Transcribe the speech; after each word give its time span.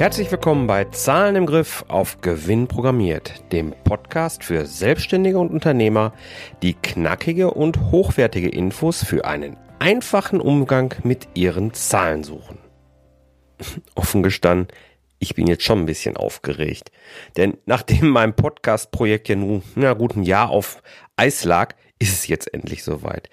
Herzlich 0.00 0.32
willkommen 0.32 0.66
bei 0.66 0.86
Zahlen 0.86 1.36
im 1.36 1.44
Griff 1.44 1.84
auf 1.88 2.22
Gewinn 2.22 2.68
programmiert, 2.68 3.44
dem 3.52 3.74
Podcast 3.84 4.42
für 4.42 4.64
Selbstständige 4.64 5.38
und 5.38 5.50
Unternehmer, 5.50 6.14
die 6.62 6.72
knackige 6.72 7.50
und 7.50 7.90
hochwertige 7.90 8.48
Infos 8.48 9.04
für 9.04 9.26
einen 9.26 9.58
einfachen 9.78 10.40
Umgang 10.40 10.94
mit 11.04 11.28
ihren 11.34 11.74
Zahlen 11.74 12.24
suchen. 12.24 12.56
Offen 13.94 14.22
gestanden, 14.22 14.68
ich 15.18 15.34
bin 15.34 15.46
jetzt 15.46 15.64
schon 15.64 15.80
ein 15.80 15.86
bisschen 15.86 16.16
aufgeregt. 16.16 16.90
Denn 17.36 17.58
nachdem 17.66 18.08
mein 18.08 18.34
Podcast-Projekt 18.34 19.28
ja 19.28 19.36
nun 19.36 19.62
na 19.74 19.92
gut 19.92 20.16
ein 20.16 20.22
Jahr 20.22 20.48
auf 20.48 20.82
Eis 21.16 21.44
lag, 21.44 21.74
ist 21.98 22.14
es 22.14 22.26
jetzt 22.26 22.54
endlich 22.54 22.84
soweit. 22.84 23.28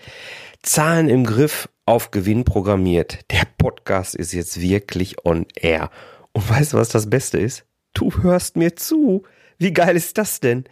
Zahlen 0.64 1.08
im 1.08 1.24
Griff 1.24 1.70
auf 1.86 2.12
Gewinn 2.12 2.44
programmiert. 2.44 3.20
Der 3.32 3.44
Podcast 3.58 4.16
ist 4.16 4.34
jetzt 4.34 4.60
wirklich 4.60 5.26
on 5.26 5.46
air. 5.56 5.92
Und 6.38 6.48
weißt 6.48 6.74
du, 6.74 6.78
was 6.78 6.90
das 6.90 7.10
Beste 7.10 7.40
ist? 7.40 7.66
Du 7.96 8.12
hörst 8.22 8.58
mir 8.58 8.76
zu. 8.76 9.24
Wie 9.58 9.74
geil 9.74 9.96
ist 9.96 10.20
das 10.20 10.40
denn? 10.40 10.66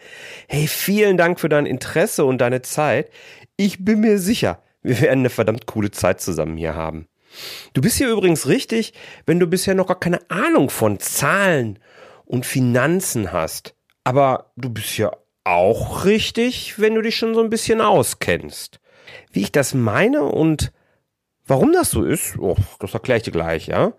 Hey, 0.48 0.68
vielen 0.68 1.18
Dank 1.18 1.40
für 1.40 1.50
dein 1.50 1.66
Interesse 1.66 2.24
und 2.24 2.38
deine 2.38 2.62
Zeit. 2.62 3.10
Ich 3.58 3.84
bin 3.84 4.02
mir 4.02 4.20
sicher, 4.20 4.62
wir 4.84 5.02
werden 5.02 5.22
eine 5.22 5.32
verdammt 5.32 5.66
coole 5.66 5.90
Zeit 5.90 6.22
zusammen 6.22 6.56
hier 6.56 6.76
haben. 6.76 7.08
Du 7.74 7.82
bist 7.82 7.98
hier 7.98 8.12
übrigens 8.12 8.46
richtig, 8.46 8.94
wenn 9.26 9.40
du 9.40 9.48
bisher 9.48 9.74
noch 9.74 9.88
gar 9.88 10.00
keine 10.00 10.20
Ahnung 10.30 10.70
von 10.70 11.00
Zahlen 11.00 11.80
und 12.26 12.46
Finanzen 12.46 13.32
hast. 13.32 13.74
Aber 14.04 14.52
du 14.58 14.70
bist 14.70 14.96
ja 15.00 15.14
auch 15.46 16.06
richtig, 16.06 16.78
wenn 16.78 16.94
du 16.94 17.02
dich 17.02 17.16
schon 17.16 17.34
so 17.34 17.42
ein 17.42 17.50
bisschen 17.50 17.82
auskennst. 17.82 18.80
Wie 19.32 19.42
ich 19.42 19.52
das 19.52 19.74
meine 19.74 20.26
und 20.26 20.72
warum 21.48 21.74
das 21.74 21.90
so 21.90 22.04
ist, 22.04 22.38
oh, 22.38 22.56
das 22.78 22.94
erkläre 22.94 23.18
ich 23.18 23.24
dir 23.24 23.32
gleich, 23.32 23.66
ja. 23.66 23.94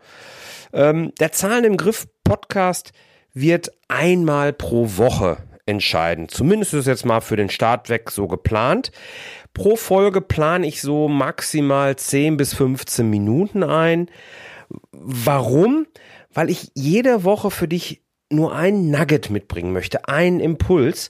Ähm, 0.76 1.12
der 1.18 1.32
Zahlen 1.32 1.64
im 1.64 1.78
Griff 1.78 2.06
Podcast 2.22 2.92
wird 3.32 3.70
einmal 3.88 4.52
pro 4.52 4.98
Woche 4.98 5.38
entscheiden. 5.64 6.28
Zumindest 6.28 6.74
ist 6.74 6.80
es 6.80 6.86
jetzt 6.86 7.06
mal 7.06 7.22
für 7.22 7.36
den 7.36 7.48
Start 7.48 7.88
weg 7.88 8.10
so 8.10 8.28
geplant. 8.28 8.92
Pro 9.54 9.76
Folge 9.76 10.20
plane 10.20 10.66
ich 10.66 10.82
so 10.82 11.08
maximal 11.08 11.96
10 11.96 12.36
bis 12.36 12.52
15 12.52 13.08
Minuten 13.08 13.62
ein. 13.62 14.10
Warum? 14.92 15.86
Weil 16.30 16.50
ich 16.50 16.70
jede 16.74 17.24
Woche 17.24 17.50
für 17.50 17.68
dich 17.68 18.02
nur 18.28 18.54
ein 18.54 18.90
Nugget 18.90 19.30
mitbringen 19.30 19.72
möchte, 19.72 20.08
einen 20.08 20.40
Impuls, 20.40 21.08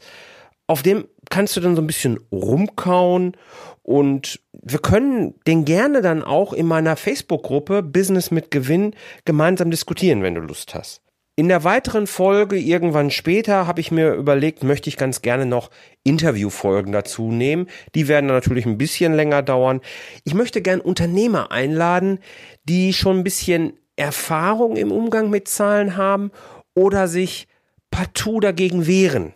auf 0.68 0.82
dem 0.82 1.08
kannst 1.30 1.56
du 1.56 1.60
dann 1.60 1.76
so 1.76 1.82
ein 1.82 1.86
bisschen 1.86 2.20
rumkauen 2.32 3.36
und 3.82 4.40
wir 4.52 4.80
können 4.80 5.34
den 5.46 5.64
gerne 5.64 6.02
dann 6.02 6.22
auch 6.24 6.52
in 6.52 6.66
meiner 6.66 6.96
Facebook-Gruppe 6.96 7.82
Business 7.82 8.30
mit 8.30 8.50
Gewinn 8.50 8.94
gemeinsam 9.24 9.70
diskutieren, 9.70 10.22
wenn 10.22 10.34
du 10.34 10.40
Lust 10.40 10.74
hast. 10.74 11.02
In 11.38 11.48
der 11.48 11.64
weiteren 11.64 12.06
Folge, 12.06 12.56
irgendwann 12.56 13.10
später, 13.10 13.66
habe 13.66 13.82
ich 13.82 13.90
mir 13.90 14.14
überlegt, 14.14 14.64
möchte 14.64 14.88
ich 14.88 14.96
ganz 14.96 15.20
gerne 15.20 15.44
noch 15.44 15.70
Interviewfolgen 16.02 16.92
dazu 16.92 17.30
nehmen. 17.30 17.68
Die 17.94 18.08
werden 18.08 18.24
natürlich 18.24 18.64
ein 18.64 18.78
bisschen 18.78 19.12
länger 19.12 19.42
dauern. 19.42 19.82
Ich 20.24 20.32
möchte 20.32 20.62
gern 20.62 20.80
Unternehmer 20.80 21.52
einladen, 21.52 22.20
die 22.64 22.94
schon 22.94 23.18
ein 23.18 23.24
bisschen 23.24 23.74
Erfahrung 23.96 24.76
im 24.76 24.90
Umgang 24.90 25.28
mit 25.28 25.46
Zahlen 25.46 25.98
haben 25.98 26.30
oder 26.74 27.06
sich 27.06 27.48
partout 27.90 28.40
dagegen 28.40 28.86
wehren. 28.86 29.34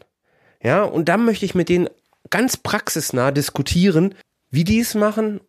Ja, 0.62 0.83
und 0.83 1.08
dann 1.08 1.25
möchte 1.25 1.44
ich 1.44 1.55
mit 1.55 1.69
denen 1.69 1.89
ganz 2.28 2.56
praxisnah 2.56 3.30
diskutieren, 3.30 4.14
wie 4.50 4.64
die 4.64 4.80
es 4.80 4.94
machen 4.94 5.41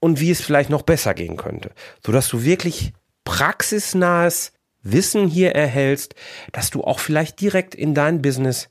und 0.00 0.20
wie 0.20 0.30
es 0.30 0.40
vielleicht 0.40 0.70
noch 0.70 0.82
besser 0.82 1.14
gehen 1.14 1.36
könnte, 1.36 1.70
sodass 2.04 2.28
du 2.28 2.42
wirklich 2.42 2.92
praxisnahes 3.24 4.52
Wissen 4.82 5.26
hier 5.26 5.52
erhältst, 5.52 6.14
dass 6.52 6.70
du 6.70 6.84
auch 6.84 7.00
vielleicht 7.00 7.40
direkt 7.40 7.74
in 7.74 7.94
dein 7.94 8.22
Business 8.22 8.68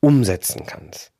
umsetzen 0.00 0.64
kannst. 0.66 1.12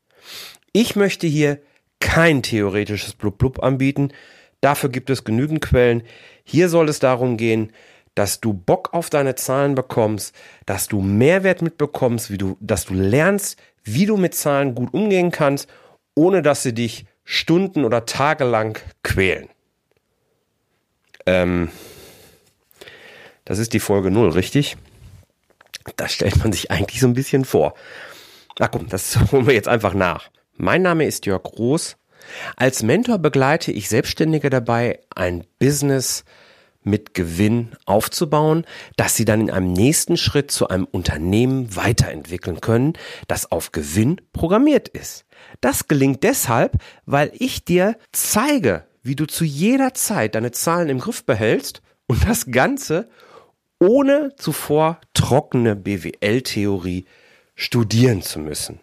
Ich 0.72 0.94
möchte 0.94 1.26
hier 1.26 1.60
kein 1.98 2.42
theoretisches 2.42 3.14
Blub-Blub 3.14 3.62
anbieten. 3.62 4.12
Dafür 4.60 4.88
gibt 4.88 5.10
es 5.10 5.24
genügend 5.24 5.60
Quellen. 5.60 6.02
Hier 6.44 6.68
soll 6.68 6.88
es 6.88 7.00
darum 7.00 7.36
gehen, 7.36 7.72
dass 8.14 8.40
du 8.40 8.52
Bock 8.52 8.92
auf 8.92 9.10
deine 9.10 9.34
Zahlen 9.34 9.74
bekommst, 9.74 10.34
dass 10.66 10.88
du 10.88 11.00
Mehrwert 11.00 11.62
mitbekommst, 11.62 12.30
wie 12.30 12.38
du, 12.38 12.56
dass 12.60 12.86
du 12.86 12.94
lernst, 12.94 13.58
wie 13.84 14.06
du 14.06 14.16
mit 14.16 14.34
Zahlen 14.34 14.74
gut 14.74 14.92
umgehen 14.92 15.30
kannst, 15.30 15.68
ohne 16.14 16.42
dass 16.42 16.62
sie 16.62 16.74
dich 16.74 17.06
Stunden 17.24 17.84
oder 17.84 18.06
Tage 18.06 18.44
lang 18.44 18.82
quälen. 19.02 19.48
Ähm, 21.26 21.70
das 23.44 23.58
ist 23.58 23.72
die 23.72 23.80
Folge 23.80 24.10
0, 24.10 24.30
richtig? 24.30 24.76
Das 25.96 26.12
stellt 26.12 26.36
man 26.38 26.52
sich 26.52 26.70
eigentlich 26.70 27.00
so 27.00 27.06
ein 27.06 27.14
bisschen 27.14 27.44
vor. 27.44 27.74
Na 28.58 28.68
komm, 28.68 28.88
das 28.88 29.18
holen 29.32 29.46
wir 29.46 29.54
jetzt 29.54 29.68
einfach 29.68 29.94
nach. 29.94 30.30
Mein 30.56 30.82
Name 30.82 31.06
ist 31.06 31.26
Jörg 31.26 31.42
Groß. 31.42 31.96
Als 32.56 32.82
Mentor 32.82 33.18
begleite 33.18 33.72
ich 33.72 33.88
Selbstständige 33.88 34.50
dabei, 34.50 35.00
ein 35.14 35.44
Business 35.58 36.24
mit 36.82 37.14
Gewinn 37.14 37.72
aufzubauen, 37.84 38.64
dass 38.96 39.16
sie 39.16 39.24
dann 39.24 39.40
in 39.40 39.50
einem 39.50 39.72
nächsten 39.72 40.16
Schritt 40.16 40.50
zu 40.50 40.68
einem 40.68 40.86
Unternehmen 40.90 41.76
weiterentwickeln 41.76 42.60
können, 42.60 42.94
das 43.28 43.50
auf 43.50 43.72
Gewinn 43.72 44.20
programmiert 44.32 44.88
ist. 44.88 45.24
Das 45.60 45.88
gelingt 45.88 46.22
deshalb, 46.22 46.76
weil 47.06 47.32
ich 47.34 47.64
dir 47.64 47.96
zeige, 48.12 48.84
wie 49.02 49.16
du 49.16 49.26
zu 49.26 49.44
jeder 49.44 49.94
Zeit 49.94 50.34
deine 50.34 50.52
Zahlen 50.52 50.88
im 50.88 50.98
Griff 50.98 51.24
behältst 51.24 51.82
und 52.06 52.28
das 52.28 52.46
Ganze 52.50 53.08
ohne 53.78 54.34
zuvor 54.36 55.00
trockene 55.14 55.74
BWL-Theorie 55.76 57.06
studieren 57.54 58.22
zu 58.22 58.38
müssen. 58.38 58.80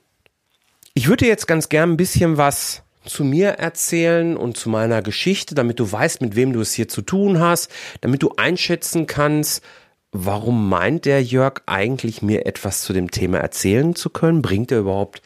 Ich 0.93 1.07
würde 1.07 1.27
jetzt 1.27 1.47
ganz 1.47 1.69
gern 1.69 1.91
ein 1.91 1.97
bisschen 1.97 2.37
was 2.37 2.83
zu 3.07 3.23
mir 3.23 3.49
erzählen 3.49 4.37
und 4.37 4.57
zu 4.57 4.69
meiner 4.69 5.01
Geschichte, 5.01 5.55
damit 5.55 5.79
du 5.79 5.91
weißt, 5.91 6.21
mit 6.21 6.35
wem 6.35 6.53
du 6.53 6.61
es 6.61 6.73
hier 6.73 6.87
zu 6.87 7.01
tun 7.01 7.39
hast, 7.39 7.71
damit 8.01 8.21
du 8.21 8.33
einschätzen 8.37 9.07
kannst, 9.07 9.63
warum 10.11 10.69
meint 10.69 11.05
der 11.05 11.23
Jörg 11.23 11.61
eigentlich 11.65 12.21
mir 12.21 12.45
etwas 12.45 12.81
zu 12.81 12.93
dem 12.93 13.11
Thema 13.11 13.39
erzählen 13.39 13.95
zu 13.95 14.09
können? 14.09 14.41
Bringt 14.41 14.71
er 14.71 14.79
überhaupt 14.79 15.21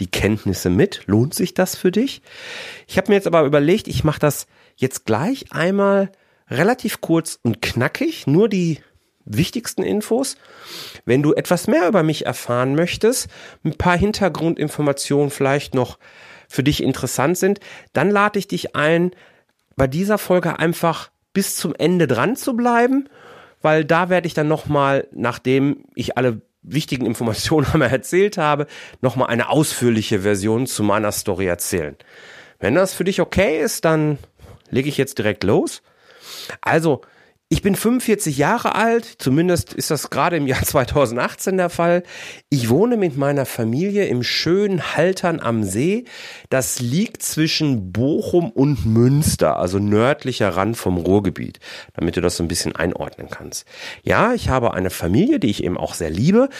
die 0.00 0.10
Kenntnisse 0.10 0.70
mit? 0.70 1.02
Lohnt 1.06 1.34
sich 1.34 1.54
das 1.54 1.76
für 1.76 1.90
dich? 1.90 2.22
Ich 2.86 2.96
habe 2.96 3.08
mir 3.08 3.16
jetzt 3.16 3.26
aber 3.26 3.44
überlegt, 3.44 3.88
ich 3.88 4.04
mache 4.04 4.20
das 4.20 4.46
jetzt 4.76 5.04
gleich 5.04 5.52
einmal 5.52 6.10
relativ 6.48 7.00
kurz 7.00 7.38
und 7.42 7.62
knackig, 7.62 8.26
nur 8.26 8.48
die 8.48 8.78
wichtigsten 9.24 9.82
Infos. 9.82 10.36
Wenn 11.04 11.22
du 11.22 11.34
etwas 11.34 11.66
mehr 11.66 11.86
über 11.86 12.02
mich 12.02 12.26
erfahren 12.26 12.74
möchtest, 12.74 13.28
ein 13.64 13.76
paar 13.76 13.96
Hintergrundinformationen 13.96 15.30
vielleicht 15.30 15.74
noch 15.74 15.98
für 16.50 16.64
dich 16.64 16.82
interessant 16.82 17.38
sind, 17.38 17.60
dann 17.92 18.10
lade 18.10 18.38
ich 18.38 18.48
dich 18.48 18.74
ein, 18.74 19.12
bei 19.76 19.86
dieser 19.86 20.18
Folge 20.18 20.58
einfach 20.58 21.10
bis 21.32 21.56
zum 21.56 21.74
Ende 21.76 22.08
dran 22.08 22.34
zu 22.34 22.56
bleiben, 22.56 23.08
weil 23.62 23.84
da 23.84 24.08
werde 24.10 24.26
ich 24.26 24.34
dann 24.34 24.48
nochmal, 24.48 25.06
nachdem 25.12 25.84
ich 25.94 26.18
alle 26.18 26.42
wichtigen 26.62 27.06
Informationen 27.06 27.66
einmal 27.72 27.90
erzählt 27.90 28.36
habe, 28.36 28.66
nochmal 29.00 29.28
eine 29.28 29.48
ausführliche 29.48 30.20
Version 30.20 30.66
zu 30.66 30.82
meiner 30.82 31.12
Story 31.12 31.46
erzählen. 31.46 31.96
Wenn 32.58 32.74
das 32.74 32.92
für 32.94 33.04
dich 33.04 33.20
okay 33.20 33.62
ist, 33.62 33.84
dann 33.84 34.18
lege 34.70 34.88
ich 34.88 34.98
jetzt 34.98 35.18
direkt 35.18 35.44
los. 35.44 35.82
Also, 36.60 37.02
ich 37.52 37.62
bin 37.62 37.74
45 37.74 38.38
Jahre 38.38 38.76
alt, 38.76 39.04
zumindest 39.18 39.74
ist 39.74 39.90
das 39.90 40.08
gerade 40.08 40.36
im 40.36 40.46
Jahr 40.46 40.62
2018 40.64 41.56
der 41.56 41.68
Fall. 41.68 42.04
Ich 42.48 42.68
wohne 42.68 42.96
mit 42.96 43.16
meiner 43.16 43.44
Familie 43.44 44.06
im 44.06 44.22
schönen 44.22 44.96
Haltern 44.96 45.40
am 45.40 45.64
See. 45.64 46.04
Das 46.48 46.78
liegt 46.78 47.22
zwischen 47.22 47.92
Bochum 47.92 48.52
und 48.52 48.86
Münster, 48.86 49.56
also 49.56 49.80
nördlicher 49.80 50.50
Rand 50.50 50.76
vom 50.76 50.96
Ruhrgebiet, 50.96 51.58
damit 51.94 52.16
du 52.16 52.20
das 52.20 52.36
so 52.36 52.44
ein 52.44 52.48
bisschen 52.48 52.76
einordnen 52.76 53.28
kannst. 53.28 53.66
Ja, 54.04 54.32
ich 54.32 54.48
habe 54.48 54.72
eine 54.72 54.90
Familie, 54.90 55.40
die 55.40 55.50
ich 55.50 55.64
eben 55.64 55.76
auch 55.76 55.94
sehr 55.94 56.10
liebe. 56.10 56.50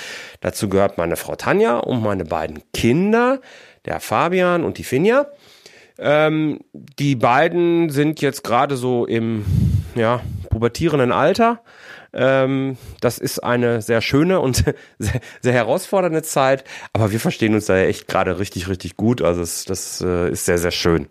Dazu 0.41 0.69
gehört 0.69 0.99
meine 0.99 1.15
Frau 1.15 1.37
Tanja 1.37 1.79
und 1.79 2.03
meine 2.03 2.25
beiden 2.25 2.65
Kinder, 2.75 3.41
der 3.85 4.01
Fabian 4.01 4.65
und 4.65 4.77
die 4.77 4.85
Finja. 4.85 5.29
Ähm, 6.01 6.61
die 6.73 7.15
beiden 7.15 7.91
sind 7.91 8.21
jetzt 8.23 8.43
gerade 8.43 8.77
so 8.77 9.07
im, 9.07 9.45
ja, 9.95 10.21
pubertierenden 10.51 11.13
Alter. 11.13 11.63
Ähm, 12.13 12.77
das 13.01 13.19
ist 13.19 13.39
eine 13.41 13.83
sehr 13.83 14.01
schöne 14.01 14.41
und 14.41 14.57
sehr, 14.99 15.21
sehr, 15.41 15.53
herausfordernde 15.53 16.23
Zeit, 16.23 16.65
aber 16.93 17.13
wir 17.13 17.21
verstehen 17.21 17.55
uns 17.55 17.67
da 17.67 17.77
ja 17.77 17.85
echt 17.85 18.09
gerade 18.09 18.39
richtig, 18.39 18.69
richtig 18.69 18.97
gut. 18.97 19.23
Also 19.23 19.43
es, 19.43 19.65
das 19.65 20.01
äh, 20.01 20.31
ist 20.31 20.45
sehr, 20.45 20.59
sehr 20.59 20.73
schön. 20.73 21.09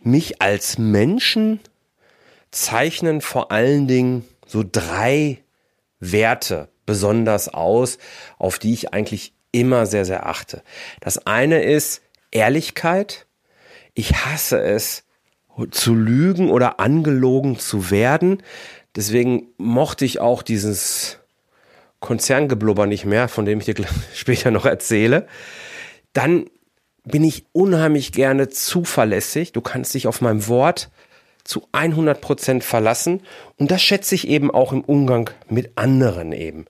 Mich 0.00 0.42
als 0.42 0.78
Menschen 0.78 1.60
zeichnen 2.50 3.20
vor 3.20 3.52
allen 3.52 3.86
Dingen 3.86 4.24
so 4.46 4.64
drei 4.70 5.38
Werte 6.00 6.68
besonders 6.86 7.48
aus, 7.48 7.98
auf 8.38 8.58
die 8.58 8.72
ich 8.72 8.92
eigentlich 8.92 9.34
immer 9.52 9.86
sehr, 9.86 10.04
sehr 10.04 10.26
achte. 10.26 10.62
Das 11.00 11.26
eine 11.26 11.62
ist 11.62 12.02
Ehrlichkeit. 12.30 13.26
Ich 13.94 14.14
hasse 14.14 14.60
es, 14.60 15.04
zu 15.70 15.94
lügen 15.94 16.50
oder 16.50 16.80
angelogen 16.80 17.58
zu 17.58 17.90
werden. 17.90 18.42
Deswegen 18.96 19.48
mochte 19.58 20.04
ich 20.04 20.20
auch 20.20 20.42
dieses 20.42 21.18
Konzerngeblubber 22.00 22.86
nicht 22.86 23.04
mehr, 23.04 23.28
von 23.28 23.44
dem 23.44 23.60
ich 23.60 23.66
dir 23.66 23.74
später 24.14 24.50
noch 24.50 24.66
erzähle. 24.66 25.26
Dann 26.12 26.46
bin 27.04 27.24
ich 27.24 27.46
unheimlich 27.52 28.12
gerne 28.12 28.48
zuverlässig. 28.48 29.52
Du 29.52 29.60
kannst 29.60 29.94
dich 29.94 30.06
auf 30.06 30.20
mein 30.20 30.46
Wort 30.48 30.90
zu 31.44 31.66
100 31.72 32.20
Prozent 32.20 32.62
verlassen. 32.62 33.22
Und 33.56 33.70
das 33.70 33.82
schätze 33.82 34.14
ich 34.14 34.28
eben 34.28 34.50
auch 34.50 34.72
im 34.72 34.82
Umgang 34.82 35.30
mit 35.48 35.72
anderen 35.76 36.32
eben. 36.32 36.66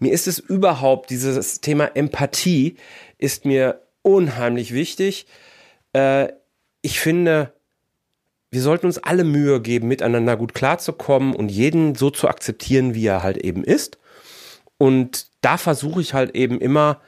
Mir 0.00 0.12
ist 0.12 0.26
es 0.26 0.40
überhaupt, 0.40 1.10
dieses 1.10 1.60
Thema 1.60 1.86
Empathie 1.94 2.76
ist 3.18 3.44
mir 3.44 3.82
unheimlich 4.02 4.74
wichtig. 4.74 5.26
Äh, 5.92 6.32
ich 6.82 6.98
finde, 6.98 7.52
wir 8.50 8.62
sollten 8.62 8.86
uns 8.86 8.98
alle 8.98 9.24
Mühe 9.24 9.60
geben, 9.60 9.88
miteinander 9.88 10.36
gut 10.36 10.54
klarzukommen 10.54 11.34
und 11.34 11.50
jeden 11.50 11.94
so 11.94 12.10
zu 12.10 12.28
akzeptieren, 12.28 12.94
wie 12.94 13.06
er 13.06 13.22
halt 13.22 13.38
eben 13.38 13.64
ist. 13.64 13.98
Und 14.78 15.26
da 15.40 15.56
versuche 15.56 16.00
ich 16.00 16.14
halt 16.14 16.34
eben 16.34 16.60
immer, 16.60 17.00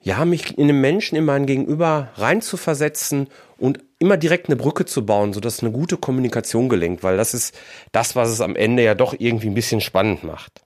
ja, 0.00 0.24
mich 0.24 0.56
in 0.56 0.68
den 0.68 0.80
Menschen, 0.80 1.16
in 1.16 1.24
meinen 1.24 1.46
Gegenüber 1.46 2.10
reinzuversetzen 2.16 3.28
und 3.58 3.80
immer 3.98 4.16
direkt 4.16 4.46
eine 4.46 4.56
Brücke 4.56 4.84
zu 4.84 5.04
bauen, 5.04 5.32
sodass 5.32 5.62
eine 5.62 5.72
gute 5.72 5.96
Kommunikation 5.96 6.68
gelingt, 6.68 7.02
weil 7.02 7.16
das 7.16 7.34
ist 7.34 7.58
das, 7.92 8.14
was 8.14 8.28
es 8.28 8.40
am 8.40 8.54
Ende 8.54 8.84
ja 8.84 8.94
doch 8.94 9.14
irgendwie 9.18 9.48
ein 9.48 9.54
bisschen 9.54 9.80
spannend 9.80 10.22
macht. 10.22 10.62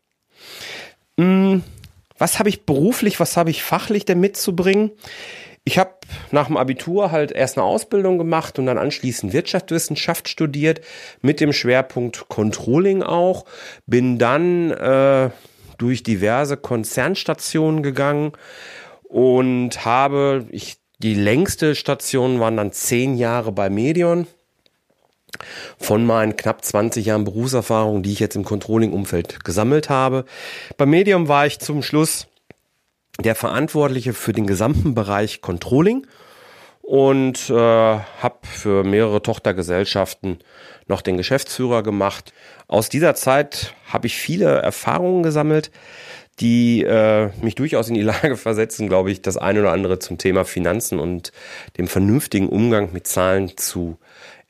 Hm, 1.19 1.63
was 2.19 2.39
habe 2.39 2.51
ich 2.51 2.67
beruflich, 2.67 3.21
was 3.21 3.37
habe 3.37 3.51
ich 3.51 3.63
fachlich 3.63 4.05
denn 4.05 4.21
mitzubringen? 4.21 4.91
Ich 5.65 5.79
habe 5.79 5.93
nach 6.33 6.49
dem 6.49 6.57
Abitur 6.57 7.13
halt 7.13 7.31
erst 7.31 7.57
eine 7.57 7.65
Ausbildung 7.65 8.19
gemacht 8.19 8.59
und 8.59 8.67
dann 8.67 8.79
anschließend 8.79 9.33
Wirtschaftswissenschaft 9.33 10.29
studiert 10.29 10.81
mit 11.21 11.41
dem 11.41 11.53
Schwerpunkt 11.53 12.29
Controlling 12.29 13.03
auch. 13.05 13.45
Bin 13.87 14.19
dann 14.19 14.73
äh, 14.73 15.31
durch 15.79 16.03
diverse 16.03 16.57
Konzernstationen 16.57 17.85
gegangen 17.85 18.33
und 19.05 19.85
habe, 19.85 20.47
ich, 20.51 20.79
die 20.99 21.15
längste 21.15 21.77
Station 21.77 22.41
waren 22.41 22.57
dann 22.57 22.73
zehn 22.73 23.17
Jahre 23.17 23.53
bei 23.53 23.71
Medion. 23.71 24.27
Von 25.79 26.05
meinen 26.05 26.37
knapp 26.37 26.65
20 26.65 27.07
Jahren 27.07 27.25
Berufserfahrung, 27.25 28.03
die 28.03 28.13
ich 28.13 28.21
jetzt 28.21 28.37
im 28.37 28.45
Controlling-Umfeld 28.45 29.45
gesammelt 29.45 29.89
habe. 29.89 30.25
Bei 30.77 30.87
Medium 30.87 31.29
war 31.29 31.47
ich 31.47 31.59
zum 31.59 31.83
Schluss 31.83 32.27
der 33.21 33.35
Verantwortliche 33.35 34.13
für 34.13 34.33
den 34.33 34.47
gesamten 34.47 34.95
Bereich 34.95 35.41
Controlling 35.41 36.07
und 36.81 37.49
äh, 37.51 37.55
habe 37.55 38.39
für 38.43 38.85
mehrere 38.85 39.23
Tochtergesellschaften 39.23 40.39
noch 40.89 41.01
den 41.03 41.17
Geschäftsführer 41.17 41.83
gemacht. 41.83 42.33
Aus 42.67 42.89
dieser 42.89 43.15
Zeit 43.15 43.75
habe 43.87 44.07
ich 44.07 44.17
viele 44.17 44.47
Erfahrungen 44.47 45.23
gesammelt, 45.23 45.71
die 46.41 46.83
äh, 46.83 47.31
mich 47.41 47.55
durchaus 47.55 47.89
in 47.89 47.95
die 47.95 48.03
Lage 48.03 48.37
versetzen, 48.37 48.89
glaube 48.89 49.11
ich, 49.13 49.23
das 49.23 49.37
eine 49.37 49.61
oder 49.61 49.73
andere 49.73 49.99
zum 49.99 50.19
Thema 50.19 50.45
Finanzen 50.45 50.99
und 50.99 51.33
dem 51.79 51.87
vernünftigen 51.87 52.49
Umgang 52.49 52.93
mit 52.93 53.07
Zahlen 53.07 53.57
zu 53.57 53.99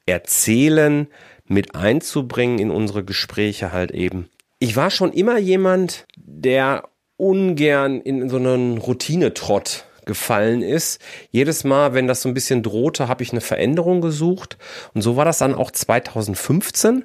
erzählen, 0.06 1.08
mit 1.46 1.74
einzubringen 1.74 2.58
in 2.58 2.70
unsere 2.70 3.04
Gespräche 3.04 3.72
halt 3.72 3.90
eben. 3.90 4.28
Ich 4.58 4.76
war 4.76 4.90
schon 4.90 5.12
immer 5.12 5.38
jemand, 5.38 6.06
der 6.16 6.84
ungern 7.22 8.00
in 8.00 8.28
so 8.28 8.36
einen 8.36 8.78
Routinetrott 8.78 9.84
gefallen 10.04 10.62
ist. 10.62 11.00
Jedes 11.30 11.62
Mal, 11.62 11.94
wenn 11.94 12.08
das 12.08 12.22
so 12.22 12.28
ein 12.28 12.34
bisschen 12.34 12.64
drohte, 12.64 13.06
habe 13.06 13.22
ich 13.22 13.30
eine 13.30 13.40
Veränderung 13.40 14.00
gesucht. 14.00 14.58
Und 14.92 15.02
so 15.02 15.16
war 15.16 15.24
das 15.24 15.38
dann 15.38 15.54
auch 15.54 15.70
2015. 15.70 17.04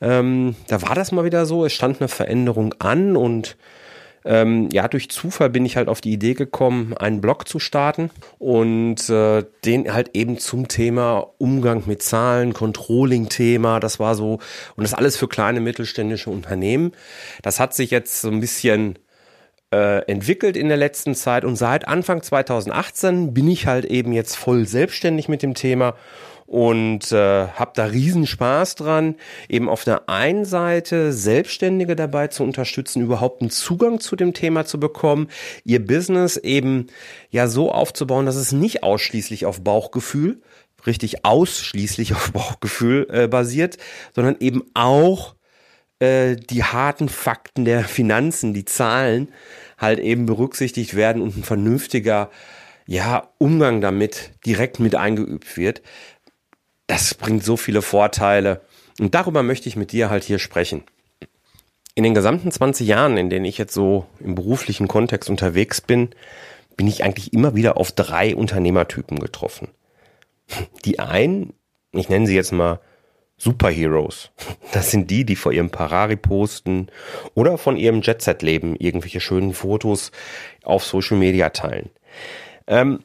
Ähm, 0.00 0.56
da 0.66 0.80
war 0.80 0.94
das 0.94 1.12
mal 1.12 1.26
wieder 1.26 1.44
so. 1.44 1.66
Es 1.66 1.74
stand 1.74 2.00
eine 2.00 2.08
Veränderung 2.08 2.74
an 2.78 3.16
und 3.16 3.58
ähm, 4.24 4.68
ja, 4.72 4.88
durch 4.88 5.10
Zufall 5.10 5.50
bin 5.50 5.64
ich 5.66 5.76
halt 5.76 5.88
auf 5.88 6.00
die 6.00 6.12
Idee 6.12 6.34
gekommen, 6.34 6.94
einen 6.94 7.20
Blog 7.20 7.48
zu 7.48 7.58
starten 7.58 8.10
und 8.38 9.08
äh, 9.08 9.44
den 9.64 9.92
halt 9.92 10.10
eben 10.14 10.38
zum 10.38 10.68
Thema 10.68 11.26
Umgang 11.38 11.84
mit 11.86 12.02
Zahlen, 12.02 12.52
Controlling-Thema, 12.52 13.80
das 13.80 13.98
war 13.98 14.14
so, 14.14 14.38
und 14.76 14.84
das 14.84 14.92
alles 14.92 15.16
für 15.16 15.26
kleine 15.26 15.60
mittelständische 15.60 16.28
Unternehmen. 16.28 16.92
Das 17.42 17.60
hat 17.60 17.72
sich 17.72 17.90
jetzt 17.90 18.20
so 18.20 18.28
ein 18.28 18.40
bisschen 18.40 18.98
äh, 19.72 20.04
entwickelt 20.10 20.56
in 20.56 20.68
der 20.68 20.76
letzten 20.76 21.14
Zeit. 21.14 21.44
Und 21.44 21.56
seit 21.56 21.86
Anfang 21.86 22.22
2018 22.22 23.32
bin 23.34 23.48
ich 23.48 23.66
halt 23.66 23.84
eben 23.84 24.12
jetzt 24.12 24.36
voll 24.36 24.66
selbstständig 24.66 25.28
mit 25.28 25.42
dem 25.42 25.54
Thema 25.54 25.94
und 26.50 27.12
äh, 27.12 27.46
habe 27.46 27.70
da 27.76 27.84
riesen 27.84 28.26
Spaß 28.26 28.74
dran, 28.74 29.14
eben 29.48 29.68
auf 29.68 29.84
der 29.84 30.08
einen 30.08 30.44
Seite 30.44 31.12
Selbstständige 31.12 31.94
dabei 31.94 32.26
zu 32.26 32.42
unterstützen, 32.42 33.02
überhaupt 33.02 33.40
einen 33.40 33.50
Zugang 33.50 34.00
zu 34.00 34.16
dem 34.16 34.34
Thema 34.34 34.64
zu 34.64 34.80
bekommen, 34.80 35.28
ihr 35.62 35.86
Business 35.86 36.36
eben 36.36 36.88
ja 37.30 37.46
so 37.46 37.70
aufzubauen, 37.70 38.26
dass 38.26 38.34
es 38.34 38.50
nicht 38.50 38.82
ausschließlich 38.82 39.46
auf 39.46 39.62
Bauchgefühl, 39.62 40.42
richtig 40.86 41.24
ausschließlich 41.24 42.14
auf 42.16 42.32
Bauchgefühl 42.32 43.06
äh, 43.12 43.28
basiert, 43.28 43.76
sondern 44.12 44.34
eben 44.40 44.64
auch 44.74 45.36
äh, 46.00 46.36
die 46.36 46.64
harten 46.64 47.08
Fakten 47.08 47.64
der 47.64 47.84
Finanzen, 47.84 48.52
die 48.54 48.64
Zahlen 48.64 49.28
halt 49.78 49.98
eben 50.00 50.26
berücksichtigt 50.26 50.94
werden 50.94 51.22
und 51.22 51.36
ein 51.36 51.44
vernünftiger 51.44 52.30
ja, 52.86 53.28
Umgang 53.38 53.80
damit 53.80 54.32
direkt 54.44 54.80
mit 54.80 54.96
eingeübt 54.96 55.56
wird. 55.56 55.82
Das 56.86 57.14
bringt 57.14 57.44
so 57.44 57.56
viele 57.56 57.82
Vorteile. 57.82 58.62
Und 58.98 59.14
darüber 59.14 59.42
möchte 59.42 59.68
ich 59.68 59.76
mit 59.76 59.92
dir 59.92 60.10
halt 60.10 60.24
hier 60.24 60.38
sprechen. 60.38 60.82
In 61.94 62.02
den 62.02 62.14
gesamten 62.14 62.50
20 62.50 62.86
Jahren, 62.86 63.16
in 63.16 63.30
denen 63.30 63.44
ich 63.44 63.58
jetzt 63.58 63.74
so 63.74 64.06
im 64.18 64.34
beruflichen 64.34 64.88
Kontext 64.88 65.30
unterwegs 65.30 65.80
bin, 65.80 66.10
bin 66.76 66.88
ich 66.88 67.04
eigentlich 67.04 67.32
immer 67.32 67.54
wieder 67.54 67.76
auf 67.76 67.92
drei 67.92 68.34
Unternehmertypen 68.34 69.18
getroffen. 69.18 69.68
Die 70.84 70.98
einen, 70.98 71.52
ich 71.92 72.08
nenne 72.08 72.26
sie 72.26 72.34
jetzt 72.34 72.52
mal 72.52 72.80
Superheroes. 73.40 74.30
Das 74.72 74.90
sind 74.90 75.10
die, 75.10 75.24
die 75.24 75.34
vor 75.34 75.52
ihrem 75.52 75.70
Parari 75.70 76.16
posten 76.16 76.88
oder 77.34 77.56
von 77.56 77.78
ihrem 77.78 78.02
Jet-Set-Leben 78.02 78.76
irgendwelche 78.76 79.20
schönen 79.20 79.54
Fotos 79.54 80.12
auf 80.62 80.84
Social 80.84 81.16
Media 81.16 81.48
teilen. 81.48 81.88
Ähm, 82.66 83.00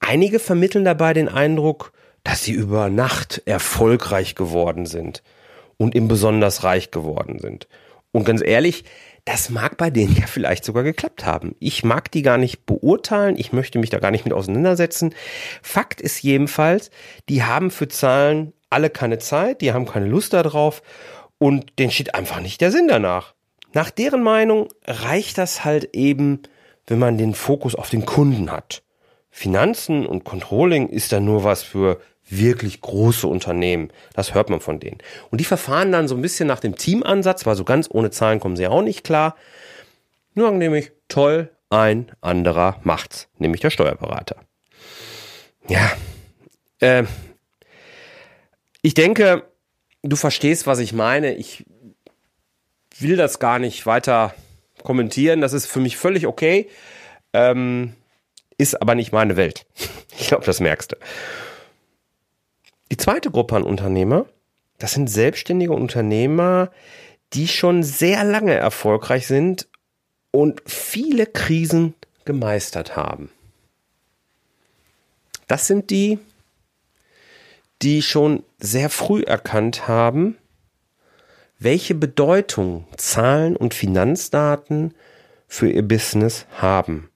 einige 0.00 0.40
vermitteln 0.40 0.84
dabei 0.84 1.12
den 1.14 1.28
Eindruck, 1.28 1.92
dass 2.24 2.42
sie 2.42 2.52
über 2.52 2.90
Nacht 2.90 3.40
erfolgreich 3.46 4.34
geworden 4.34 4.84
sind 4.84 5.22
und 5.76 5.94
eben 5.94 6.08
besonders 6.08 6.64
reich 6.64 6.90
geworden 6.90 7.38
sind. 7.38 7.68
Und 8.10 8.24
ganz 8.24 8.42
ehrlich, 8.44 8.82
das 9.24 9.48
mag 9.48 9.76
bei 9.76 9.90
denen 9.90 10.16
ja 10.16 10.26
vielleicht 10.26 10.64
sogar 10.64 10.82
geklappt 10.82 11.24
haben. 11.24 11.54
Ich 11.60 11.84
mag 11.84 12.10
die 12.10 12.22
gar 12.22 12.36
nicht 12.38 12.66
beurteilen, 12.66 13.36
ich 13.38 13.52
möchte 13.52 13.78
mich 13.78 13.90
da 13.90 14.00
gar 14.00 14.10
nicht 14.10 14.24
mit 14.24 14.34
auseinandersetzen. 14.34 15.14
Fakt 15.62 16.00
ist 16.00 16.20
jedenfalls, 16.22 16.90
die 17.28 17.44
haben 17.44 17.70
für 17.70 17.86
Zahlen 17.86 18.52
alle 18.70 18.90
keine 18.90 19.18
Zeit, 19.18 19.60
die 19.60 19.72
haben 19.72 19.86
keine 19.86 20.06
Lust 20.06 20.32
darauf 20.32 20.82
und 21.38 21.78
denen 21.78 21.90
steht 21.90 22.14
einfach 22.14 22.40
nicht 22.40 22.60
der 22.60 22.70
Sinn 22.70 22.88
danach. 22.88 23.34
Nach 23.72 23.90
deren 23.90 24.22
Meinung 24.22 24.68
reicht 24.86 25.38
das 25.38 25.64
halt 25.64 25.94
eben, 25.94 26.42
wenn 26.86 26.98
man 26.98 27.18
den 27.18 27.34
Fokus 27.34 27.74
auf 27.74 27.90
den 27.90 28.06
Kunden 28.06 28.50
hat. 28.50 28.82
Finanzen 29.30 30.06
und 30.06 30.24
Controlling 30.24 30.88
ist 30.88 31.12
dann 31.12 31.24
nur 31.24 31.44
was 31.44 31.62
für 31.62 32.00
wirklich 32.28 32.80
große 32.80 33.26
Unternehmen. 33.26 33.90
Das 34.14 34.34
hört 34.34 34.50
man 34.50 34.60
von 34.60 34.80
denen. 34.80 34.98
Und 35.30 35.40
die 35.40 35.44
verfahren 35.44 35.92
dann 35.92 36.08
so 36.08 36.14
ein 36.14 36.22
bisschen 36.22 36.46
nach 36.46 36.60
dem 36.60 36.76
Teamansatz, 36.76 37.46
weil 37.46 37.56
so 37.56 37.64
ganz 37.64 37.88
ohne 37.90 38.10
Zahlen 38.10 38.40
kommen 38.40 38.56
sie 38.56 38.66
auch 38.66 38.82
nicht 38.82 39.04
klar. 39.04 39.36
Nur 40.34 40.50
nämlich, 40.50 40.92
toll, 41.08 41.50
ein 41.70 42.10
anderer 42.20 42.80
macht's, 42.82 43.28
nämlich 43.38 43.60
der 43.60 43.70
Steuerberater. 43.70 44.36
Ja, 45.68 45.92
äh, 46.80 47.04
ich 48.82 48.94
denke, 48.94 49.44
du 50.02 50.16
verstehst, 50.16 50.66
was 50.66 50.78
ich 50.78 50.92
meine. 50.92 51.34
Ich 51.34 51.64
will 52.98 53.16
das 53.16 53.38
gar 53.38 53.58
nicht 53.58 53.86
weiter 53.86 54.34
kommentieren. 54.82 55.40
Das 55.40 55.52
ist 55.52 55.66
für 55.66 55.80
mich 55.80 55.96
völlig 55.96 56.26
okay. 56.26 56.68
Ähm, 57.32 57.94
ist 58.56 58.80
aber 58.80 58.94
nicht 58.94 59.12
meine 59.12 59.36
Welt. 59.36 59.66
Ich 60.20 60.26
glaube, 60.26 60.44
das 60.44 60.58
merkst 60.58 60.90
du. 60.90 60.96
Die 62.90 62.96
zweite 62.96 63.30
Gruppe 63.30 63.54
an 63.54 63.62
Unternehmer, 63.62 64.26
das 64.78 64.92
sind 64.92 65.08
selbstständige 65.08 65.72
Unternehmer, 65.72 66.72
die 67.34 67.46
schon 67.46 67.84
sehr 67.84 68.24
lange 68.24 68.52
erfolgreich 68.52 69.28
sind 69.28 69.68
und 70.32 70.60
viele 70.66 71.24
Krisen 71.24 71.94
gemeistert 72.24 72.96
haben. 72.96 73.30
Das 75.46 75.68
sind 75.68 75.90
die, 75.90 76.18
die 77.80 78.02
schon 78.02 78.42
sehr 78.58 78.90
früh 78.90 79.22
erkannt 79.22 79.88
haben, 79.88 80.36
welche 81.58 81.94
Bedeutung 81.94 82.86
Zahlen 82.96 83.56
und 83.56 83.74
Finanzdaten 83.74 84.94
für 85.46 85.70
ihr 85.70 85.86
Business 85.86 86.46
haben. 86.56 87.10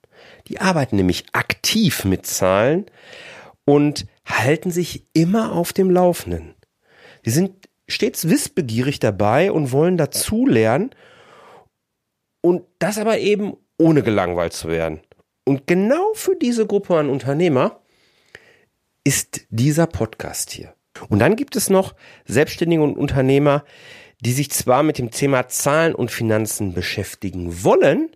Die 0.48 0.60
arbeiten 0.60 0.96
nämlich 0.96 1.26
aktiv 1.32 2.04
mit 2.04 2.26
Zahlen 2.26 2.86
und 3.64 4.06
halten 4.24 4.70
sich 4.70 5.06
immer 5.12 5.52
auf 5.52 5.72
dem 5.72 5.90
Laufenden. 5.90 6.54
Die 7.24 7.30
sind 7.30 7.68
stets 7.88 8.28
wissbegierig 8.28 8.98
dabei 8.98 9.52
und 9.52 9.72
wollen 9.72 9.96
dazulernen 9.96 10.90
Und 12.40 12.64
das 12.80 12.98
aber 12.98 13.18
eben 13.18 13.56
ohne 13.78 14.02
gelangweilt 14.02 14.52
zu 14.52 14.68
werden. 14.68 15.00
Und 15.44 15.66
genau 15.66 16.12
für 16.14 16.34
diese 16.34 16.66
Gruppe 16.66 16.96
an 16.98 17.08
Unternehmer 17.08 17.80
ist 19.04 19.46
dieser 19.50 19.86
Podcast 19.86 20.50
hier. 20.50 20.74
Und 21.08 21.18
dann 21.18 21.36
gibt 21.36 21.56
es 21.56 21.70
noch 21.70 21.94
Selbstständige 22.24 22.82
und 22.82 22.96
Unternehmer, 22.96 23.64
die 24.20 24.32
sich 24.32 24.50
zwar 24.50 24.82
mit 24.82 24.98
dem 24.98 25.10
Thema 25.10 25.48
Zahlen 25.48 25.94
und 25.94 26.10
Finanzen 26.10 26.74
beschäftigen 26.74 27.64
wollen, 27.64 28.10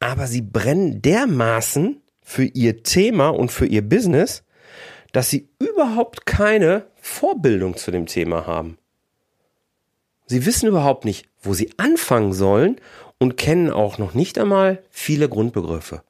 aber 0.00 0.26
sie 0.26 0.42
brennen 0.42 1.02
dermaßen 1.02 2.02
für 2.22 2.44
ihr 2.44 2.82
Thema 2.82 3.28
und 3.30 3.50
für 3.50 3.66
ihr 3.66 3.82
Business, 3.82 4.44
dass 5.12 5.30
sie 5.30 5.48
überhaupt 5.58 6.26
keine 6.26 6.86
Vorbildung 6.96 7.76
zu 7.76 7.90
dem 7.90 8.06
Thema 8.06 8.46
haben. 8.46 8.78
Sie 10.26 10.44
wissen 10.44 10.68
überhaupt 10.68 11.04
nicht, 11.04 11.26
wo 11.40 11.54
sie 11.54 11.70
anfangen 11.78 12.32
sollen 12.32 12.76
und 13.18 13.36
kennen 13.36 13.70
auch 13.70 13.98
noch 13.98 14.14
nicht 14.14 14.38
einmal 14.38 14.82
viele 14.90 15.28
Grundbegriffe. 15.28 16.02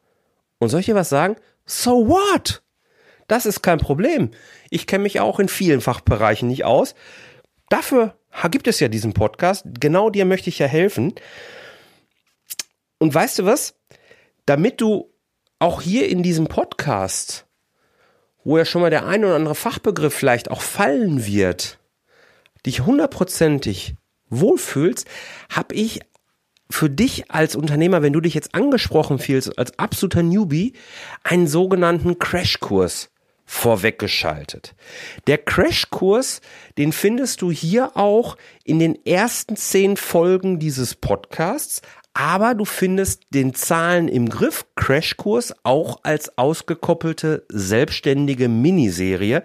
Und 0.58 0.72
dir 0.72 0.94
was 0.94 1.08
sagen? 1.08 1.36
So 1.64 2.08
what? 2.08 2.62
Das 3.28 3.46
ist 3.46 3.62
kein 3.62 3.78
Problem. 3.78 4.30
Ich 4.70 4.86
kenne 4.86 5.04
mich 5.04 5.20
auch 5.20 5.38
in 5.38 5.48
vielen 5.48 5.80
Fachbereichen 5.80 6.48
nicht 6.48 6.64
aus. 6.64 6.94
Dafür 7.68 8.18
gibt 8.50 8.66
es 8.66 8.80
ja 8.80 8.88
diesen 8.88 9.12
Podcast. 9.12 9.64
Genau 9.78 10.10
dir 10.10 10.24
möchte 10.24 10.48
ich 10.48 10.58
ja 10.58 10.66
helfen. 10.66 11.14
Und 12.98 13.14
weißt 13.14 13.38
du 13.38 13.44
was? 13.44 13.76
Damit 14.46 14.80
du 14.80 15.12
auch 15.58 15.82
hier 15.82 16.08
in 16.08 16.22
diesem 16.22 16.46
Podcast, 16.46 17.46
wo 18.44 18.56
ja 18.56 18.64
schon 18.64 18.80
mal 18.80 18.90
der 18.90 19.06
ein 19.06 19.24
oder 19.24 19.36
andere 19.36 19.54
Fachbegriff 19.54 20.14
vielleicht 20.14 20.50
auch 20.50 20.62
fallen 20.62 21.26
wird, 21.26 21.78
dich 22.64 22.80
hundertprozentig 22.80 23.96
wohlfühlst, 24.30 25.06
habe 25.50 25.74
ich 25.74 26.00
für 26.70 26.88
dich 26.88 27.30
als 27.30 27.56
Unternehmer, 27.56 28.02
wenn 28.02 28.12
du 28.12 28.20
dich 28.20 28.34
jetzt 28.34 28.54
angesprochen 28.54 29.18
fühlst, 29.18 29.58
als 29.58 29.78
absoluter 29.78 30.22
Newbie, 30.22 30.74
einen 31.24 31.46
sogenannten 31.46 32.18
Crashkurs 32.18 33.10
vorweggeschaltet. 33.50 34.74
Der 35.26 35.38
Crashkurs, 35.38 36.42
den 36.76 36.92
findest 36.92 37.40
du 37.40 37.50
hier 37.50 37.96
auch 37.96 38.36
in 38.62 38.78
den 38.78 38.94
ersten 39.06 39.56
zehn 39.56 39.96
Folgen 39.96 40.58
dieses 40.58 40.94
Podcasts, 40.94 41.80
aber 42.12 42.54
du 42.54 42.66
findest 42.66 43.22
den 43.30 43.54
Zahlen 43.54 44.08
im 44.08 44.28
Griff 44.28 44.66
Crashkurs 44.76 45.54
auch 45.62 46.00
als 46.02 46.36
ausgekoppelte 46.36 47.46
selbstständige 47.48 48.50
Miniserie, 48.50 49.42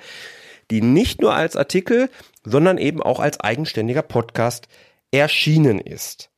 die 0.69 0.81
nicht 0.81 1.22
nur 1.22 1.33
als 1.33 1.55
Artikel, 1.55 2.10
sondern 2.43 2.77
eben 2.77 3.01
auch 3.01 3.22
als 3.22 3.39
eigenständiger 3.39 4.01
Podcast 4.01 4.67
erschienen 5.12 5.79
ist. 5.79 6.29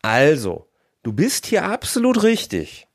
Also, 0.00 0.68
du 1.02 1.12
bist 1.12 1.46
hier 1.46 1.64
absolut 1.64 2.22
richtig, 2.22 2.86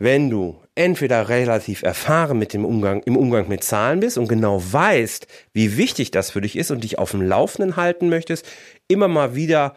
wenn 0.00 0.30
du 0.30 0.60
entweder 0.80 1.28
relativ 1.28 1.82
erfahren 1.82 2.38
mit 2.38 2.54
dem 2.54 2.64
Umgang, 2.64 3.02
im 3.02 3.14
Umgang 3.14 3.48
mit 3.48 3.62
Zahlen 3.62 4.00
bist 4.00 4.16
und 4.16 4.28
genau 4.28 4.62
weißt, 4.72 5.26
wie 5.52 5.76
wichtig 5.76 6.10
das 6.10 6.30
für 6.30 6.40
dich 6.40 6.56
ist 6.56 6.70
und 6.70 6.82
dich 6.82 6.98
auf 6.98 7.10
dem 7.10 7.20
Laufenden 7.20 7.76
halten 7.76 8.08
möchtest, 8.08 8.46
immer 8.88 9.06
mal 9.06 9.34
wieder 9.34 9.76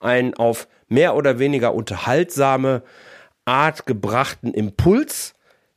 einen 0.00 0.34
auf 0.34 0.66
mehr 0.88 1.14
oder 1.14 1.38
weniger 1.38 1.72
unterhaltsame 1.72 2.82
Art 3.44 3.86
gebrachten 3.86 4.52
Impuls 4.52 5.34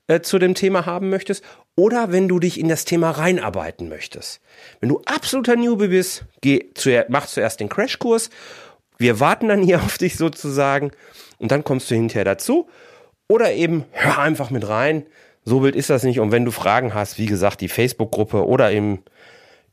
äh, 0.08 0.22
zu 0.22 0.40
dem 0.40 0.56
Thema 0.56 0.88
haben 0.88 1.12
möchtest 1.12 1.44
oder 1.76 2.12
wenn 2.12 2.28
du 2.28 2.40
dich 2.40 2.60
in 2.60 2.68
das 2.68 2.84
Thema 2.84 3.12
reinarbeiten 3.12 3.90
möchtest. 3.90 4.42
Wenn 4.80 4.90
du 4.90 5.02
absoluter 5.06 5.56
Newbie 5.56 5.90
bist, 5.90 6.26
geh 6.42 6.72
zu, 6.74 7.06
mach 7.10 7.28
zuerst 7.28 7.60
den 7.60 7.70
Crashkurs. 7.70 8.32
Wir 8.98 9.20
warten 9.20 9.50
dann 9.50 9.62
hier 9.62 9.78
auf 9.84 10.00
dich 10.00 10.18
sozusagen 10.18 10.90
und 11.38 11.52
dann 11.52 11.64
kommst 11.64 11.92
du 11.92 11.96
hinterher 11.96 12.26
dazu 12.26 12.68
oder 13.28 13.54
eben 13.54 13.86
hör 13.92 14.20
einfach 14.20 14.50
mit 14.50 14.68
rein. 14.68 15.06
So 15.46 15.64
wild 15.64 15.76
ist 15.76 15.90
das 15.90 16.04
nicht. 16.04 16.20
Und 16.20 16.32
wenn 16.32 16.46
du 16.46 16.52
Fragen 16.52 16.94
hast, 16.94 17.18
wie 17.18 17.26
gesagt, 17.26 17.62
die 17.62 17.68
Facebook-Gruppe 17.68 18.46
oder 18.48 18.72
eben 18.72 19.04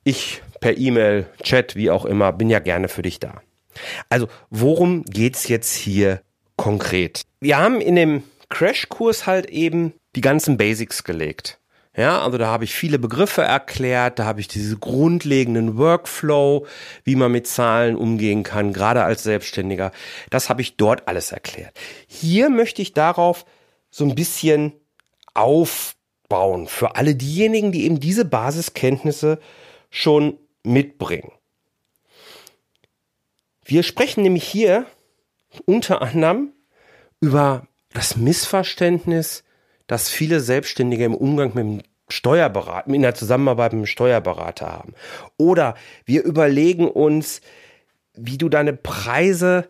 ich 0.03 0.43
per 0.61 0.77
E-Mail, 0.77 1.27
Chat, 1.43 1.77
wie 1.77 1.91
auch 1.91 2.05
immer, 2.05 2.33
bin 2.33 2.51
ja 2.51 2.59
gerne 2.59 2.89
für 2.89 3.03
dich 3.03 3.21
da. 3.21 3.41
Also, 4.09 4.29
worum 4.51 5.05
geht's 5.05 5.49
jetzt 5.49 5.75
hier 5.75 6.23
konkret? 6.57 7.23
Wir 7.41 7.59
haben 7.59 7.81
in 7.81 7.97
dem 7.97 8.23
Crashkurs 8.49 9.27
halt 9.27 9.47
eben 9.47 9.95
die 10.17 10.21
ganzen 10.21 10.57
Basics 10.57 11.05
gelegt. 11.05 11.60
Ja, 11.97 12.23
also 12.23 12.39
da 12.39 12.47
habe 12.47 12.65
ich 12.65 12.73
viele 12.73 13.01
Begriffe 13.01 13.43
erklärt, 13.43 14.21
da 14.21 14.25
habe 14.25 14.41
ich 14.41 14.47
diese 14.47 14.77
grundlegenden 14.79 15.77
Workflow, 15.77 16.67
wie 17.03 17.17
man 17.17 17.33
mit 17.33 17.49
Zahlen 17.49 17.97
umgehen 17.97 18.45
kann, 18.45 18.73
gerade 18.73 19.03
als 19.03 19.25
Selbstständiger. 19.25 19.91
Das 20.31 20.49
habe 20.49 20.63
ich 20.63 20.77
dort 20.77 21.09
alles 21.09 21.33
erklärt. 21.33 21.77
Hier 22.07 22.49
möchte 22.49 22.81
ich 22.81 22.93
darauf 22.93 23.45
so 23.91 24.05
ein 24.05 24.15
bisschen 24.15 24.73
aufbauen 25.35 26.69
für 26.69 26.95
alle 26.95 27.17
diejenigen, 27.17 27.73
die 27.73 27.85
eben 27.85 27.99
diese 27.99 28.25
Basiskenntnisse 28.25 29.41
schon 29.91 30.39
mitbringen. 30.63 31.33
Wir 33.65 33.83
sprechen 33.83 34.23
nämlich 34.23 34.45
hier 34.45 34.87
unter 35.67 36.03
anderem 36.03 36.53
über 37.21 37.67
das 37.93 38.17
Missverständnis, 38.17 39.43
dass 39.91 40.09
viele 40.09 40.39
Selbstständige 40.39 41.05
im 41.05 41.17
Umgang 41.17 41.49
mit 41.49 41.65
dem 41.65 41.83
Steuerberater, 42.09 42.89
in 42.95 43.03
der 43.03 43.17
Zusammenarbeit 43.17 43.73
mit 43.73 43.83
dem 43.83 43.87
Steuerberater 43.87 44.71
haben. 44.71 44.95
Oder 45.37 45.75
wir 46.05 46.23
überlegen 46.23 46.89
uns, 46.89 47.41
wie 48.15 48.39
du 48.39 48.49
deine 48.49 48.73
Preise 48.73 49.69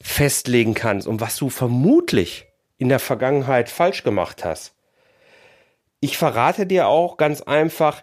festlegen 0.00 0.72
kannst 0.72 1.06
und 1.06 1.20
was 1.20 1.36
du 1.36 1.50
vermutlich 1.50 2.46
in 2.78 2.88
der 2.88 3.00
Vergangenheit 3.00 3.68
falsch 3.68 4.02
gemacht 4.02 4.46
hast. 4.46 4.74
Ich 6.00 6.16
verrate 6.16 6.66
dir 6.66 6.86
auch 6.86 7.18
ganz 7.18 7.42
einfach, 7.42 8.02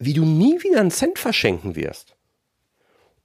wie 0.00 0.14
du 0.14 0.24
nie 0.24 0.64
wieder 0.64 0.80
einen 0.80 0.90
Cent 0.90 1.20
verschenken 1.20 1.76
wirst. 1.76 2.16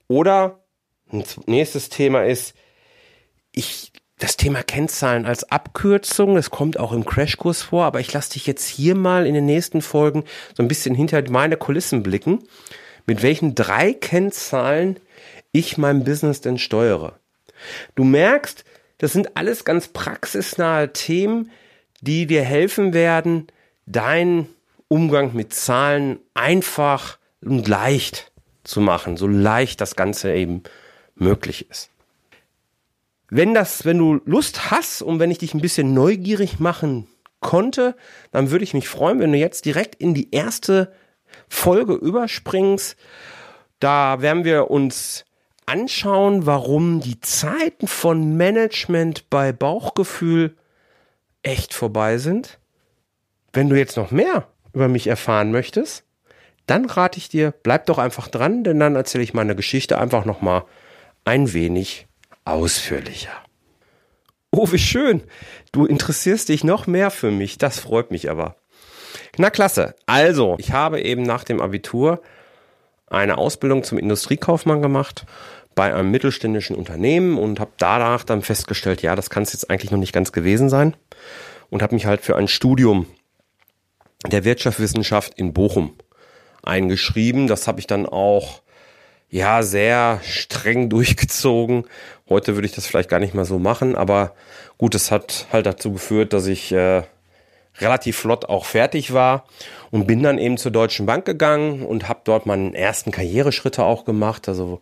Oder 0.06 0.64
ein 1.10 1.24
nächstes 1.46 1.88
Thema 1.88 2.24
ist, 2.24 2.54
ich 3.50 3.90
das 4.18 4.36
Thema 4.36 4.62
Kennzahlen 4.62 5.26
als 5.26 5.50
Abkürzung, 5.50 6.36
das 6.36 6.50
kommt 6.50 6.78
auch 6.78 6.92
im 6.92 7.04
Crashkurs 7.04 7.62
vor, 7.62 7.84
aber 7.84 8.00
ich 8.00 8.12
lasse 8.12 8.32
dich 8.32 8.46
jetzt 8.46 8.66
hier 8.66 8.94
mal 8.94 9.26
in 9.26 9.34
den 9.34 9.44
nächsten 9.44 9.82
Folgen 9.82 10.24
so 10.54 10.62
ein 10.62 10.68
bisschen 10.68 10.94
hinter 10.94 11.22
meine 11.30 11.56
Kulissen 11.56 12.02
blicken, 12.02 12.42
mit 13.06 13.22
welchen 13.22 13.54
drei 13.54 13.92
Kennzahlen 13.92 14.98
ich 15.52 15.76
mein 15.76 16.04
Business 16.04 16.40
denn 16.40 16.58
steuere. 16.58 17.18
Du 17.94 18.04
merkst, 18.04 18.64
das 18.98 19.12
sind 19.12 19.36
alles 19.36 19.64
ganz 19.64 19.88
praxisnahe 19.88 20.92
Themen, 20.92 21.50
die 22.00 22.26
dir 22.26 22.42
helfen 22.42 22.94
werden, 22.94 23.48
deinen 23.84 24.48
Umgang 24.88 25.34
mit 25.34 25.52
Zahlen 25.52 26.20
einfach 26.34 27.18
und 27.42 27.68
leicht 27.68 28.32
zu 28.64 28.80
machen, 28.80 29.16
so 29.16 29.26
leicht 29.26 29.80
das 29.80 29.94
Ganze 29.94 30.32
eben 30.32 30.62
möglich 31.14 31.70
ist. 31.70 31.90
Wenn 33.28 33.54
das, 33.54 33.84
wenn 33.84 33.98
du 33.98 34.20
Lust 34.24 34.70
hast 34.70 35.02
und 35.02 35.18
wenn 35.18 35.30
ich 35.30 35.38
dich 35.38 35.54
ein 35.54 35.60
bisschen 35.60 35.94
neugierig 35.94 36.60
machen 36.60 37.08
konnte, 37.40 37.96
dann 38.30 38.50
würde 38.50 38.64
ich 38.64 38.74
mich 38.74 38.88
freuen, 38.88 39.20
wenn 39.20 39.32
du 39.32 39.38
jetzt 39.38 39.64
direkt 39.64 39.96
in 39.96 40.14
die 40.14 40.30
erste 40.32 40.92
Folge 41.48 41.94
überspringst. 41.94 42.96
Da 43.80 44.22
werden 44.22 44.44
wir 44.44 44.70
uns 44.70 45.24
anschauen, 45.66 46.46
warum 46.46 47.00
die 47.00 47.20
Zeiten 47.20 47.88
von 47.88 48.36
Management 48.36 49.28
bei 49.28 49.52
Bauchgefühl 49.52 50.56
echt 51.42 51.74
vorbei 51.74 52.18
sind. 52.18 52.58
Wenn 53.52 53.68
du 53.68 53.76
jetzt 53.76 53.96
noch 53.96 54.10
mehr 54.10 54.46
über 54.72 54.88
mich 54.88 55.08
erfahren 55.08 55.50
möchtest, 55.50 56.04
dann 56.66 56.86
rate 56.86 57.18
ich 57.18 57.28
dir, 57.28 57.52
bleib 57.62 57.86
doch 57.86 57.98
einfach 57.98 58.28
dran, 58.28 58.64
denn 58.64 58.80
dann 58.80 58.96
erzähle 58.96 59.24
ich 59.24 59.34
meine 59.34 59.56
Geschichte 59.56 59.98
einfach 59.98 60.24
noch 60.24 60.40
mal 60.40 60.64
ein 61.24 61.52
wenig 61.52 62.05
ausführlicher. 62.46 63.32
Oh, 64.50 64.70
wie 64.72 64.78
schön. 64.78 65.22
Du 65.72 65.84
interessierst 65.84 66.48
dich 66.48 66.64
noch 66.64 66.86
mehr 66.86 67.10
für 67.10 67.30
mich. 67.30 67.58
Das 67.58 67.78
freut 67.78 68.10
mich 68.10 68.30
aber. 68.30 68.56
Na 69.36 69.50
klasse. 69.50 69.94
Also, 70.06 70.56
ich 70.58 70.72
habe 70.72 71.02
eben 71.02 71.22
nach 71.22 71.44
dem 71.44 71.60
Abitur 71.60 72.22
eine 73.08 73.36
Ausbildung 73.36 73.82
zum 73.82 73.98
Industriekaufmann 73.98 74.80
gemacht 74.80 75.26
bei 75.74 75.94
einem 75.94 76.10
mittelständischen 76.10 76.74
Unternehmen 76.74 77.36
und 77.36 77.60
habe 77.60 77.72
danach 77.76 78.24
dann 78.24 78.40
festgestellt, 78.40 79.02
ja, 79.02 79.14
das 79.14 79.28
kann 79.28 79.42
es 79.42 79.52
jetzt 79.52 79.68
eigentlich 79.68 79.90
noch 79.90 79.98
nicht 79.98 80.14
ganz 80.14 80.32
gewesen 80.32 80.70
sein 80.70 80.96
und 81.68 81.82
habe 81.82 81.94
mich 81.94 82.06
halt 82.06 82.22
für 82.22 82.36
ein 82.36 82.48
Studium 82.48 83.06
der 84.26 84.44
Wirtschaftswissenschaft 84.44 85.34
in 85.38 85.52
Bochum 85.52 85.94
eingeschrieben. 86.62 87.46
Das 87.46 87.68
habe 87.68 87.80
ich 87.80 87.86
dann 87.86 88.06
auch 88.06 88.62
ja 89.30 89.62
sehr 89.62 90.20
streng 90.22 90.88
durchgezogen. 90.90 91.84
Heute 92.28 92.54
würde 92.54 92.66
ich 92.66 92.74
das 92.74 92.86
vielleicht 92.86 93.08
gar 93.08 93.20
nicht 93.20 93.34
mal 93.34 93.44
so 93.44 93.58
machen, 93.58 93.94
aber 93.94 94.34
gut, 94.78 94.94
es 94.94 95.10
hat 95.10 95.46
halt 95.52 95.66
dazu 95.66 95.92
geführt, 95.92 96.32
dass 96.32 96.46
ich 96.46 96.72
äh, 96.72 97.02
relativ 97.78 98.16
flott 98.16 98.46
auch 98.46 98.64
fertig 98.64 99.12
war 99.12 99.44
und 99.90 100.06
bin 100.06 100.22
dann 100.22 100.38
eben 100.38 100.56
zur 100.56 100.72
Deutschen 100.72 101.06
Bank 101.06 101.24
gegangen 101.24 101.82
und 101.82 102.08
habe 102.08 102.20
dort 102.24 102.46
meinen 102.46 102.74
ersten 102.74 103.10
Karriereschritte 103.10 103.84
auch 103.84 104.04
gemacht. 104.04 104.48
Also 104.48 104.80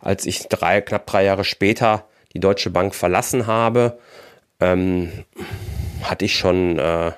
als 0.00 0.26
ich 0.26 0.48
drei, 0.48 0.80
knapp 0.80 1.06
drei 1.06 1.24
Jahre 1.24 1.44
später 1.44 2.04
die 2.34 2.40
Deutsche 2.40 2.70
Bank 2.70 2.94
verlassen 2.94 3.46
habe, 3.46 3.98
ähm, 4.60 5.24
hatte 6.02 6.24
ich 6.24 6.36
schon 6.36 6.78
äh, 6.78 7.12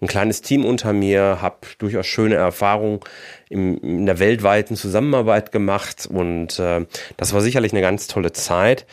ein 0.00 0.08
kleines 0.08 0.42
Team 0.42 0.64
unter 0.64 0.92
mir, 0.92 1.38
habe 1.40 1.58
durchaus 1.78 2.06
schöne 2.06 2.34
Erfahrungen 2.34 3.00
im, 3.48 3.78
in 3.78 4.06
der 4.06 4.18
weltweiten 4.18 4.76
Zusammenarbeit 4.76 5.52
gemacht 5.52 6.06
und 6.10 6.58
äh, 6.58 6.84
das 7.16 7.32
war 7.32 7.40
sicherlich 7.40 7.72
eine 7.72 7.80
ganz 7.80 8.06
tolle 8.06 8.32
Zeit. 8.32 8.86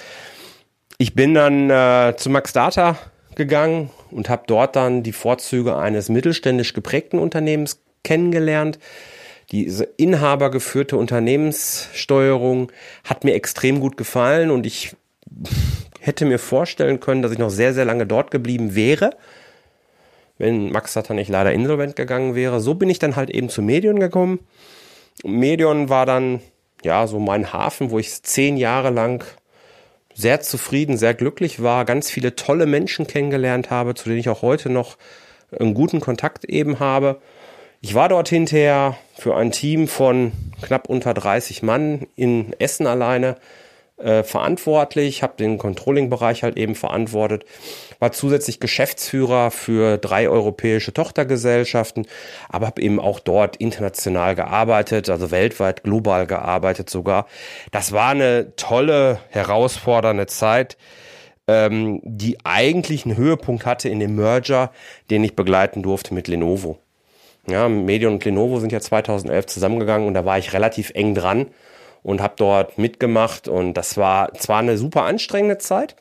Ich 0.98 1.15
bin 1.15 1.33
dann 1.33 1.69
äh, 1.69 2.15
zu 2.15 2.29
Max 2.29 2.53
Data 2.53 2.98
gegangen 3.36 3.89
und 4.12 4.29
habe 4.29 4.43
dort 4.48 4.75
dann 4.75 5.03
die 5.03 5.12
Vorzüge 5.12 5.75
eines 5.75 6.07
mittelständisch 6.07 6.74
geprägten 6.74 7.19
Unternehmens 7.19 7.81
kennengelernt. 8.03 8.79
Diese 9.51 9.83
inhabergeführte 9.83 10.95
Unternehmenssteuerung 10.95 12.72
hat 13.03 13.24
mir 13.24 13.33
extrem 13.33 13.79
gut 13.79 13.98
gefallen 13.98 14.51
und 14.51 14.65
ich 14.65 14.95
hätte 16.00 16.25
mir 16.25 16.39
vorstellen 16.39 17.00
können, 17.00 17.22
dass 17.22 17.31
ich 17.31 17.39
noch 17.39 17.50
sehr, 17.50 17.74
sehr 17.74 17.86
lange 17.86 18.05
dort 18.05 18.31
geblieben 18.31 18.75
wäre, 18.75 19.12
wenn 20.43 20.73
Max 20.73 20.91
Satter 20.91 21.13
nicht 21.13 21.29
leider 21.29 21.53
insolvent 21.53 21.95
gegangen 21.95 22.35
wäre. 22.35 22.59
So 22.59 22.73
bin 22.73 22.89
ich 22.89 23.00
dann 23.00 23.15
halt 23.15 23.29
eben 23.29 23.47
zu 23.47 23.62
Medion 23.62 23.97
gekommen. 23.97 24.39
Medion 25.23 25.88
war 25.88 26.05
dann, 26.05 26.41
ja, 26.83 27.07
so 27.07 27.17
mein 27.17 27.53
Hafen, 27.53 27.91
wo 27.91 27.97
ich 27.97 28.23
zehn 28.23 28.57
Jahre 28.57 28.89
lang 28.89 29.23
sehr 30.13 30.41
zufrieden, 30.41 30.97
sehr 30.97 31.13
glücklich 31.13 31.63
war, 31.63 31.85
ganz 31.85 32.09
viele 32.09 32.35
tolle 32.35 32.65
Menschen 32.65 33.07
kennengelernt 33.07 33.69
habe, 33.69 33.95
zu 33.95 34.09
denen 34.09 34.19
ich 34.19 34.27
auch 34.27 34.41
heute 34.41 34.69
noch 34.69 34.97
einen 35.57 35.73
guten 35.73 36.01
Kontakt 36.01 36.43
eben 36.43 36.79
habe. 36.79 37.21
Ich 37.79 37.95
war 37.95 38.09
dort 38.09 38.27
hinterher 38.27 38.97
für 39.17 39.38
ein 39.38 39.51
Team 39.51 39.88
von 39.88 40.33
knapp 40.62 40.89
unter 40.89 41.13
30 41.13 41.63
Mann 41.63 42.05
in 42.17 42.51
Essen 42.59 42.85
alleine 42.85 43.38
äh, 43.97 44.23
verantwortlich, 44.23 45.23
habe 45.23 45.33
den 45.38 45.57
Controlling-Bereich 45.57 46.43
halt 46.43 46.57
eben 46.57 46.75
verantwortet, 46.75 47.45
war 48.00 48.12
zusätzlich 48.12 48.59
Geschäftsführer 48.59 49.51
für 49.51 49.97
drei 49.97 50.27
europäische 50.27 50.93
Tochtergesellschaften, 50.93 52.07
aber 52.50 52.67
habe 52.67 52.81
eben 52.81 53.00
auch 53.00 53.19
dort 53.19 53.55
international 53.57 54.35
gearbeitet, 54.35 55.09
also 55.09 55.31
weltweit, 55.31 55.83
global 55.83 56.27
gearbeitet 56.27 56.89
sogar. 56.89 57.27
Das 57.71 57.91
war 57.91 58.09
eine 58.09 58.55
tolle, 58.55 59.19
herausfordernde 59.29 60.27
Zeit 60.27 60.77
ähm, 61.47 62.00
die 62.03 62.38
eigentlich 62.43 63.05
einen 63.05 63.17
Höhepunkt 63.17 63.65
hatte 63.65 63.89
in 63.89 64.00
dem 64.00 64.15
Merger, 64.15 64.71
den 65.09 65.23
ich 65.23 65.35
begleiten 65.35 65.83
durfte 65.83 66.13
mit 66.13 66.27
Lenovo. 66.27 66.79
Ja, 67.47 67.67
Medion 67.67 68.13
und 68.13 68.25
Lenovo 68.25 68.59
sind 68.59 68.71
ja 68.71 68.79
2011 68.79 69.47
zusammengegangen 69.47 70.07
und 70.07 70.13
da 70.13 70.23
war 70.23 70.38
ich 70.38 70.53
relativ 70.53 70.91
eng 70.91 71.13
dran 71.13 71.47
und 72.03 72.22
habe 72.22 72.36
dort 72.38 72.77
mitgemacht 72.77 73.48
und 73.48 73.74
das 73.74 73.98
war 73.98 74.33
zwar 74.33 74.60
eine 74.60 74.77
super 74.77 75.03
anstrengende 75.03 75.57
Zeit, 75.57 75.95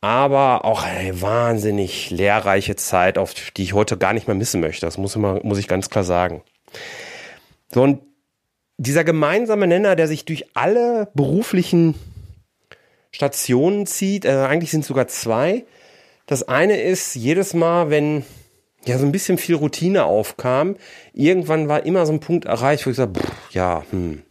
aber 0.00 0.64
auch 0.64 0.82
eine 0.82 1.20
wahnsinnig 1.20 2.10
lehrreiche 2.10 2.76
Zeit, 2.76 3.18
auf 3.18 3.34
die 3.34 3.62
ich 3.62 3.74
heute 3.74 3.98
gar 3.98 4.12
nicht 4.12 4.28
mehr 4.28 4.36
missen 4.36 4.60
möchte. 4.60 4.86
Das 4.86 4.98
muss, 4.98 5.16
immer, 5.16 5.40
muss 5.42 5.58
ich 5.58 5.68
ganz 5.68 5.90
klar 5.90 6.04
sagen. 6.04 6.42
So, 7.72 7.82
und 7.82 8.00
dieser 8.76 9.04
gemeinsame 9.04 9.66
Nenner, 9.66 9.96
der 9.96 10.08
sich 10.08 10.24
durch 10.24 10.46
alle 10.54 11.08
beruflichen 11.14 11.94
Stationen 13.10 13.86
zieht, 13.86 14.24
äh, 14.24 14.30
eigentlich 14.30 14.70
sind 14.70 14.80
es 14.80 14.88
sogar 14.88 15.08
zwei. 15.08 15.64
Das 16.26 16.48
eine 16.48 16.80
ist, 16.80 17.14
jedes 17.14 17.54
Mal, 17.54 17.90
wenn 17.90 18.24
ja 18.86 18.98
so 18.98 19.06
ein 19.06 19.12
bisschen 19.12 19.38
viel 19.38 19.54
Routine 19.54 20.04
aufkam. 20.04 20.76
Irgendwann 21.12 21.68
war 21.68 21.86
immer 21.86 22.06
so 22.06 22.12
ein 22.12 22.20
Punkt 22.20 22.44
erreicht, 22.44 22.86
wo 22.86 22.90
ich 22.90 22.96
sage, 22.96 23.20
ja, 23.50 23.84
hm, 23.90 24.22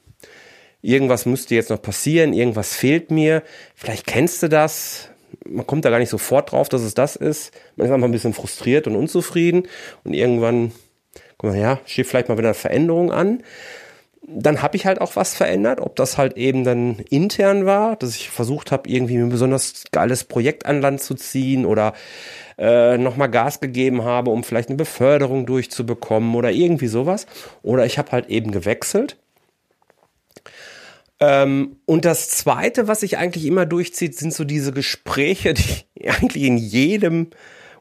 irgendwas 0.84 1.26
müsste 1.26 1.56
jetzt 1.56 1.72
noch 1.72 1.82
passieren, 1.82 2.34
irgendwas 2.34 2.76
fehlt 2.76 3.10
mir. 3.10 3.42
Vielleicht 3.74 4.06
kennst 4.06 4.44
du 4.44 4.50
das. 4.50 5.10
Man 5.46 5.66
kommt 5.66 5.86
da 5.86 5.90
gar 5.90 5.98
nicht 5.98 6.10
sofort 6.10 6.52
drauf, 6.52 6.70
dass 6.70 6.82
es 6.82 6.94
das 6.94 7.16
ist. 7.16 7.52
Man 7.76 7.88
ist 7.88 7.94
einfach 7.94 8.08
ein 8.08 8.12
bisschen 8.12 8.36
frustriert 8.36 8.86
und 8.86 8.96
unzufrieden 8.96 9.64
und 10.04 10.14
irgendwann, 10.14 10.72
guck 11.40 11.52
mal, 11.52 11.60
ja, 11.60 11.80
steht 11.86 12.06
vielleicht 12.06 12.30
mal 12.30 12.38
wieder 12.38 12.50
eine 12.50 12.54
Veränderung 12.54 13.12
an 13.12 13.42
dann 14.26 14.62
habe 14.62 14.78
ich 14.78 14.86
halt 14.86 15.02
auch 15.02 15.16
was 15.16 15.36
verändert, 15.36 15.82
ob 15.82 15.96
das 15.96 16.18
halt 16.18 16.38
eben 16.38 16.64
dann 16.64 17.00
intern 17.10 17.66
war, 17.66 17.96
dass 17.98 18.16
ich 18.16 18.30
versucht 18.30 18.72
habe, 18.72 18.90
irgendwie 18.90 19.18
ein 19.18 19.30
besonders 19.30 19.84
geiles 19.92 20.24
Projekt 20.24 20.66
an 20.66 20.82
Land 20.82 21.02
zu 21.02 21.14
ziehen 21.16 21.66
oder 21.66 21.94
äh, 22.58 22.98
nochmal 22.98 23.30
Gas 23.30 23.60
gegeben 23.60 24.04
habe, 24.04 24.32
um 24.32 24.44
vielleicht 24.44 24.70
eine 24.70 24.78
Beförderung 24.78 25.46
durchzubekommen 25.46 26.36
oder 26.36 26.52
irgendwie 26.52 26.88
sowas. 26.88 27.26
Oder 27.64 27.86
ich 27.86 27.98
habe 27.98 28.12
halt 28.12 28.30
eben 28.30 28.52
gewechselt. 28.52 29.18
Ähm, 31.24 31.78
und 31.86 32.06
das 32.06 32.30
Zweite, 32.30 32.88
was 32.88 33.02
sich 33.02 33.18
eigentlich 33.18 33.46
immer 33.46 33.66
durchzieht, 33.66 34.18
sind 34.18 34.34
so 34.34 34.44
diese 34.44 34.72
Gespräche, 34.72 35.54
die 35.96 36.10
eigentlich 36.10 36.44
in 36.44 36.58
jedem 36.58 37.28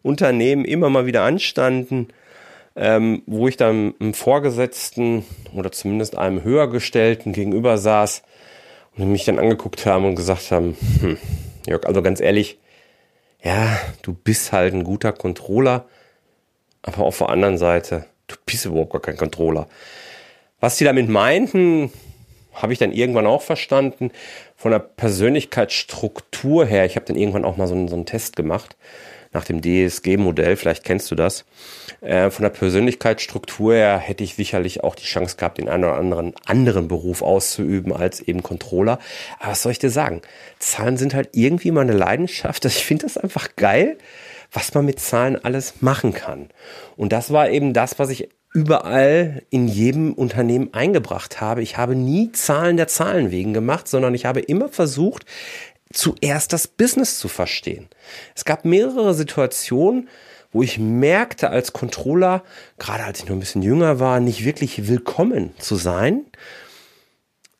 Unternehmen 0.02 0.64
immer 0.64 0.90
mal 0.90 1.06
wieder 1.06 1.22
anstanden 1.22 2.08
ähm, 2.74 3.22
wo 3.26 3.48
ich 3.48 3.56
dann 3.56 3.94
einem 4.00 4.14
Vorgesetzten 4.14 5.24
oder 5.54 5.72
zumindest 5.72 6.16
einem 6.16 6.42
Höhergestellten 6.42 7.32
gegenüber 7.32 7.76
saß 7.78 8.22
und 8.96 9.10
mich 9.10 9.24
dann 9.24 9.38
angeguckt 9.38 9.84
haben 9.86 10.04
und 10.04 10.14
gesagt 10.14 10.50
haben, 10.50 10.76
hm, 11.00 11.18
Jörg, 11.66 11.86
also 11.86 12.02
ganz 12.02 12.20
ehrlich, 12.20 12.58
ja, 13.42 13.78
du 14.02 14.14
bist 14.14 14.52
halt 14.52 14.72
ein 14.74 14.84
guter 14.84 15.12
Controller, 15.12 15.86
aber 16.82 16.98
auf 17.04 17.18
der 17.18 17.28
anderen 17.28 17.58
Seite, 17.58 18.06
du 18.26 18.36
bist 18.46 18.64
überhaupt 18.64 18.92
gar 18.92 19.02
kein 19.02 19.16
Controller. 19.16 19.68
Was 20.60 20.76
die 20.76 20.84
damit 20.84 21.08
meinten, 21.08 21.92
habe 22.54 22.72
ich 22.72 22.78
dann 22.78 22.92
irgendwann 22.92 23.26
auch 23.26 23.42
verstanden. 23.42 24.10
Von 24.56 24.72
der 24.72 24.78
Persönlichkeitsstruktur 24.78 26.66
her, 26.66 26.84
ich 26.84 26.96
habe 26.96 27.06
dann 27.06 27.16
irgendwann 27.16 27.44
auch 27.44 27.56
mal 27.56 27.66
so 27.66 27.74
einen, 27.74 27.88
so 27.88 27.96
einen 27.96 28.06
Test 28.06 28.36
gemacht 28.36 28.76
nach 29.32 29.44
dem 29.44 29.62
DSG-Modell, 29.62 30.56
vielleicht 30.56 30.84
kennst 30.84 31.10
du 31.10 31.14
das. 31.14 31.44
Äh, 32.02 32.30
von 32.30 32.42
der 32.42 32.50
Persönlichkeitsstruktur 32.50 33.74
her 33.74 33.98
hätte 33.98 34.22
ich 34.22 34.34
sicherlich 34.34 34.84
auch 34.84 34.94
die 34.94 35.04
Chance 35.04 35.36
gehabt, 35.36 35.58
den 35.58 35.68
einen 35.68 35.84
oder 35.84 35.94
anderen 35.94 36.34
anderen 36.44 36.86
Beruf 36.88 37.22
auszuüben 37.22 37.92
als 37.92 38.20
eben 38.20 38.42
Controller. 38.42 38.98
Aber 39.38 39.52
was 39.52 39.62
soll 39.62 39.72
ich 39.72 39.78
dir 39.78 39.90
sagen? 39.90 40.20
Zahlen 40.58 40.98
sind 40.98 41.14
halt 41.14 41.30
irgendwie 41.32 41.70
meine 41.70 41.92
Leidenschaft. 41.92 42.64
Ich 42.66 42.84
finde 42.84 43.06
das 43.06 43.16
einfach 43.16 43.56
geil, 43.56 43.96
was 44.52 44.74
man 44.74 44.84
mit 44.84 45.00
Zahlen 45.00 45.42
alles 45.42 45.80
machen 45.80 46.12
kann. 46.12 46.50
Und 46.96 47.12
das 47.12 47.32
war 47.32 47.48
eben 47.48 47.72
das, 47.72 47.98
was 47.98 48.10
ich 48.10 48.28
überall 48.52 49.42
in 49.50 49.66
jedem 49.66 50.12
Unternehmen 50.12 50.74
eingebracht 50.74 51.40
habe. 51.40 51.62
Ich 51.62 51.78
habe 51.78 51.94
nie 51.94 52.32
Zahlen 52.32 52.76
der 52.76 52.88
Zahlen 52.88 53.30
wegen 53.30 53.54
gemacht, 53.54 53.88
sondern 53.88 54.14
ich 54.14 54.26
habe 54.26 54.40
immer 54.40 54.68
versucht, 54.68 55.24
zuerst 55.92 56.52
das 56.52 56.68
Business 56.68 57.18
zu 57.18 57.28
verstehen. 57.28 57.88
Es 58.34 58.44
gab 58.44 58.64
mehrere 58.64 59.14
Situationen, 59.14 60.08
wo 60.52 60.62
ich 60.62 60.78
merkte 60.78 61.48
als 61.48 61.72
Controller, 61.72 62.42
gerade 62.78 63.04
als 63.04 63.20
ich 63.20 63.26
noch 63.26 63.36
ein 63.36 63.40
bisschen 63.40 63.62
jünger 63.62 64.00
war, 64.00 64.20
nicht 64.20 64.44
wirklich 64.44 64.86
willkommen 64.86 65.54
zu 65.58 65.76
sein. 65.76 66.26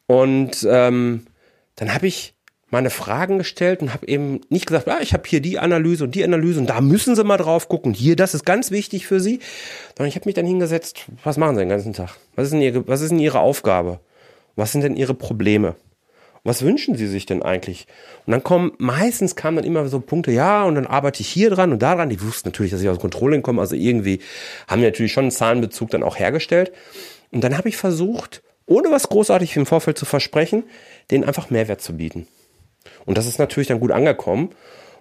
Und 0.06 0.66
ähm, 0.68 1.26
dann 1.76 1.94
habe 1.94 2.06
ich 2.06 2.34
meine 2.72 2.90
Fragen 2.90 3.38
gestellt 3.38 3.82
und 3.82 3.92
habe 3.92 4.08
eben 4.08 4.40
nicht 4.48 4.66
gesagt, 4.66 4.88
ah, 4.88 4.98
ich 5.00 5.12
habe 5.12 5.22
hier 5.26 5.40
die 5.40 5.58
Analyse 5.58 6.02
und 6.04 6.14
die 6.14 6.24
Analyse 6.24 6.58
und 6.58 6.66
da 6.66 6.80
müssen 6.80 7.14
Sie 7.14 7.22
mal 7.22 7.36
drauf 7.36 7.68
gucken. 7.68 7.92
Hier, 7.92 8.16
das 8.16 8.34
ist 8.34 8.44
ganz 8.44 8.70
wichtig 8.70 9.06
für 9.06 9.20
Sie. 9.20 9.38
Sondern 9.96 10.08
ich 10.08 10.16
habe 10.16 10.26
mich 10.26 10.34
dann 10.34 10.46
hingesetzt, 10.46 11.04
was 11.22 11.36
machen 11.36 11.54
Sie 11.54 11.60
den 11.60 11.68
ganzen 11.68 11.92
Tag? 11.92 12.16
Was 12.34 12.46
ist 12.46 12.52
denn 12.52 12.62
Ihre, 12.62 12.88
was 12.88 13.02
ist 13.02 13.10
denn 13.10 13.20
Ihre 13.20 13.40
Aufgabe? 13.40 14.00
Was 14.56 14.72
sind 14.72 14.80
denn 14.80 14.96
Ihre 14.96 15.14
Probleme? 15.14 15.76
was 16.44 16.62
wünschen 16.62 16.96
Sie 16.96 17.06
sich 17.06 17.24
denn 17.24 17.42
eigentlich? 17.42 17.86
Und 18.26 18.32
dann 18.32 18.42
kommen, 18.42 18.72
meistens 18.78 19.36
kamen 19.36 19.58
dann 19.58 19.64
immer 19.64 19.86
so 19.86 20.00
Punkte, 20.00 20.32
ja, 20.32 20.64
und 20.64 20.74
dann 20.74 20.88
arbeite 20.88 21.20
ich 21.20 21.28
hier 21.28 21.50
dran 21.50 21.72
und 21.72 21.80
daran. 21.82 22.08
Die 22.08 22.20
wussten 22.20 22.48
natürlich, 22.48 22.72
dass 22.72 22.82
ich 22.82 22.88
aus 22.88 22.98
Controlling 22.98 23.42
komme, 23.42 23.60
also 23.60 23.76
irgendwie 23.76 24.20
haben 24.66 24.80
die 24.80 24.86
natürlich 24.86 25.12
schon 25.12 25.24
einen 25.24 25.30
Zahlenbezug 25.30 25.90
dann 25.90 26.02
auch 26.02 26.18
hergestellt. 26.18 26.72
Und 27.30 27.44
dann 27.44 27.56
habe 27.56 27.68
ich 27.68 27.76
versucht, 27.76 28.42
ohne 28.66 28.90
was 28.90 29.08
großartig 29.08 29.56
im 29.56 29.66
Vorfeld 29.66 29.98
zu 29.98 30.04
versprechen, 30.04 30.64
denen 31.10 31.24
einfach 31.24 31.50
Mehrwert 31.50 31.80
zu 31.80 31.96
bieten. 31.96 32.26
Und 33.04 33.18
das 33.18 33.26
ist 33.26 33.38
natürlich 33.38 33.68
dann 33.68 33.80
gut 33.80 33.92
angekommen. 33.92 34.50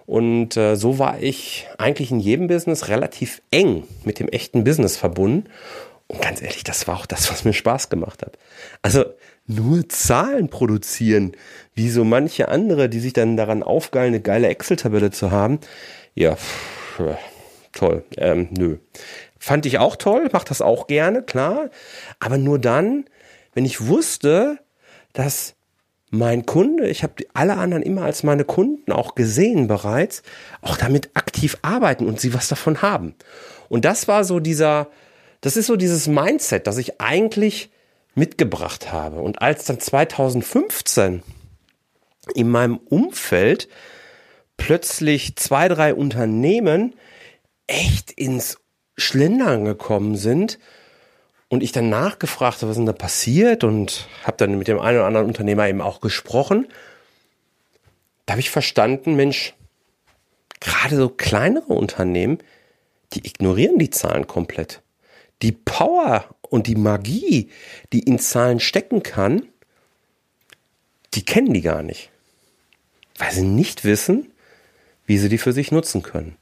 Und 0.06 0.56
äh, 0.56 0.76
so 0.76 0.98
war 0.98 1.20
ich 1.22 1.68
eigentlich 1.78 2.10
in 2.10 2.20
jedem 2.20 2.48
Business 2.48 2.88
relativ 2.88 3.40
eng 3.50 3.84
mit 4.04 4.18
dem 4.18 4.28
echten 4.28 4.64
Business 4.64 4.96
verbunden. 4.96 5.48
Und 6.08 6.20
ganz 6.20 6.42
ehrlich, 6.42 6.64
das 6.64 6.86
war 6.88 6.96
auch 6.96 7.06
das, 7.06 7.30
was 7.30 7.44
mir 7.44 7.52
Spaß 7.52 7.88
gemacht 7.88 8.22
hat. 8.22 8.36
Also 8.82 9.04
nur 9.46 9.88
Zahlen 9.88 10.48
produzieren, 10.48 11.32
wie 11.74 11.88
so 11.88 12.04
manche 12.04 12.48
andere, 12.48 12.88
die 12.88 13.00
sich 13.00 13.12
dann 13.12 13.36
daran 13.36 13.62
aufgeilen, 13.62 14.08
eine 14.08 14.20
geile 14.20 14.48
Excel-Tabelle 14.48 15.10
zu 15.10 15.30
haben. 15.30 15.60
Ja, 16.14 16.36
pff, 16.36 17.16
toll. 17.72 18.04
Ähm, 18.16 18.48
nö. 18.50 18.78
Fand 19.38 19.66
ich 19.66 19.78
auch 19.78 19.96
toll, 19.96 20.28
mach 20.32 20.44
das 20.44 20.60
auch 20.62 20.86
gerne, 20.86 21.22
klar. 21.22 21.70
Aber 22.20 22.38
nur 22.38 22.58
dann, 22.58 23.06
wenn 23.54 23.64
ich 23.64 23.86
wusste, 23.86 24.58
dass 25.12 25.54
mein 26.14 26.44
Kunde, 26.44 26.88
ich 26.88 27.02
habe 27.02 27.24
alle 27.32 27.56
anderen 27.56 27.82
immer 27.82 28.02
als 28.02 28.22
meine 28.22 28.44
Kunden 28.44 28.92
auch 28.92 29.14
gesehen 29.14 29.66
bereits, 29.66 30.22
auch 30.60 30.76
damit 30.76 31.10
aktiv 31.14 31.56
arbeiten 31.62 32.06
und 32.06 32.20
sie 32.20 32.34
was 32.34 32.48
davon 32.48 32.82
haben. 32.82 33.14
Und 33.70 33.86
das 33.86 34.08
war 34.08 34.22
so 34.22 34.38
dieser, 34.38 34.88
das 35.40 35.56
ist 35.56 35.66
so 35.66 35.76
dieses 35.76 36.08
Mindset, 36.08 36.66
dass 36.66 36.76
ich 36.76 37.00
eigentlich 37.00 37.70
mitgebracht 38.14 38.92
habe. 38.92 39.22
Und 39.22 39.40
als 39.40 39.64
dann 39.64 39.80
2015 39.80 41.22
in 42.34 42.50
meinem 42.50 42.76
Umfeld 42.76 43.68
plötzlich 44.58 45.36
zwei, 45.36 45.66
drei 45.68 45.94
Unternehmen 45.94 46.94
echt 47.66 48.12
ins 48.12 48.58
Schlendern 48.98 49.64
gekommen 49.64 50.16
sind 50.16 50.58
und 51.52 51.62
ich 51.62 51.70
dann 51.70 51.90
nachgefragt 51.90 52.62
habe, 52.62 52.70
was 52.70 52.78
denn 52.78 52.86
da 52.86 52.94
passiert 52.94 53.62
und 53.62 54.08
habe 54.24 54.38
dann 54.38 54.56
mit 54.56 54.68
dem 54.68 54.80
einen 54.80 54.96
oder 54.96 55.06
anderen 55.06 55.26
Unternehmer 55.26 55.68
eben 55.68 55.82
auch 55.82 56.00
gesprochen. 56.00 56.66
Da 58.24 58.32
habe 58.32 58.40
ich 58.40 58.48
verstanden, 58.48 59.16
Mensch, 59.16 59.52
gerade 60.60 60.96
so 60.96 61.10
kleinere 61.10 61.74
Unternehmen, 61.74 62.38
die 63.12 63.26
ignorieren 63.26 63.78
die 63.78 63.90
Zahlen 63.90 64.26
komplett. 64.26 64.80
Die 65.42 65.52
Power 65.52 66.24
und 66.40 66.68
die 66.68 66.74
Magie, 66.74 67.50
die 67.92 68.00
in 68.00 68.18
Zahlen 68.18 68.58
stecken 68.58 69.02
kann, 69.02 69.46
die 71.12 71.22
kennen 71.22 71.52
die 71.52 71.60
gar 71.60 71.82
nicht. 71.82 72.08
Weil 73.18 73.32
sie 73.32 73.42
nicht 73.42 73.84
wissen, 73.84 74.32
wie 75.04 75.18
sie 75.18 75.28
die 75.28 75.36
für 75.36 75.52
sich 75.52 75.70
nutzen 75.70 76.02
können. 76.02 76.38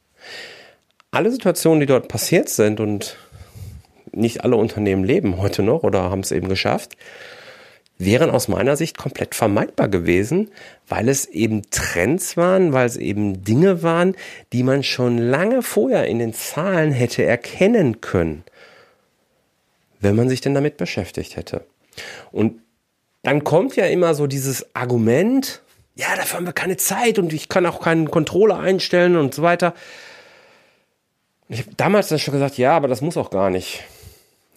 Alle 1.10 1.32
Situationen, 1.32 1.80
die 1.80 1.86
dort 1.86 2.06
passiert 2.06 2.48
sind 2.48 2.78
und 2.78 3.16
nicht 4.12 4.44
alle 4.44 4.56
Unternehmen 4.56 5.04
leben 5.04 5.38
heute 5.38 5.62
noch 5.62 5.82
oder 5.82 6.10
haben 6.10 6.20
es 6.20 6.32
eben 6.32 6.48
geschafft, 6.48 6.96
wären 8.00 8.30
aus 8.30 8.48
meiner 8.48 8.76
Sicht 8.76 8.96
komplett 8.96 9.34
vermeidbar 9.34 9.88
gewesen, 9.88 10.50
weil 10.88 11.08
es 11.08 11.26
eben 11.26 11.70
Trends 11.70 12.36
waren, 12.36 12.72
weil 12.72 12.86
es 12.86 12.96
eben 12.96 13.44
Dinge 13.44 13.82
waren, 13.82 14.16
die 14.52 14.62
man 14.62 14.82
schon 14.82 15.18
lange 15.18 15.62
vorher 15.62 16.06
in 16.06 16.18
den 16.18 16.32
Zahlen 16.32 16.92
hätte 16.92 17.24
erkennen 17.24 18.00
können, 18.00 18.42
wenn 20.00 20.16
man 20.16 20.30
sich 20.30 20.40
denn 20.40 20.54
damit 20.54 20.78
beschäftigt 20.78 21.36
hätte. 21.36 21.66
Und 22.32 22.60
dann 23.22 23.44
kommt 23.44 23.76
ja 23.76 23.84
immer 23.84 24.14
so 24.14 24.26
dieses 24.26 24.74
Argument, 24.74 25.60
ja, 25.94 26.16
dafür 26.16 26.38
haben 26.38 26.46
wir 26.46 26.54
keine 26.54 26.78
Zeit 26.78 27.18
und 27.18 27.34
ich 27.34 27.50
kann 27.50 27.66
auch 27.66 27.82
keinen 27.82 28.10
Controller 28.10 28.58
einstellen 28.58 29.16
und 29.16 29.34
so 29.34 29.42
weiter. 29.42 29.74
Ich 31.48 31.60
habe 31.60 31.70
damals 31.76 32.08
schon 32.22 32.32
gesagt, 32.32 32.56
ja, 32.56 32.74
aber 32.74 32.88
das 32.88 33.02
muss 33.02 33.18
auch 33.18 33.30
gar 33.30 33.50
nicht. 33.50 33.84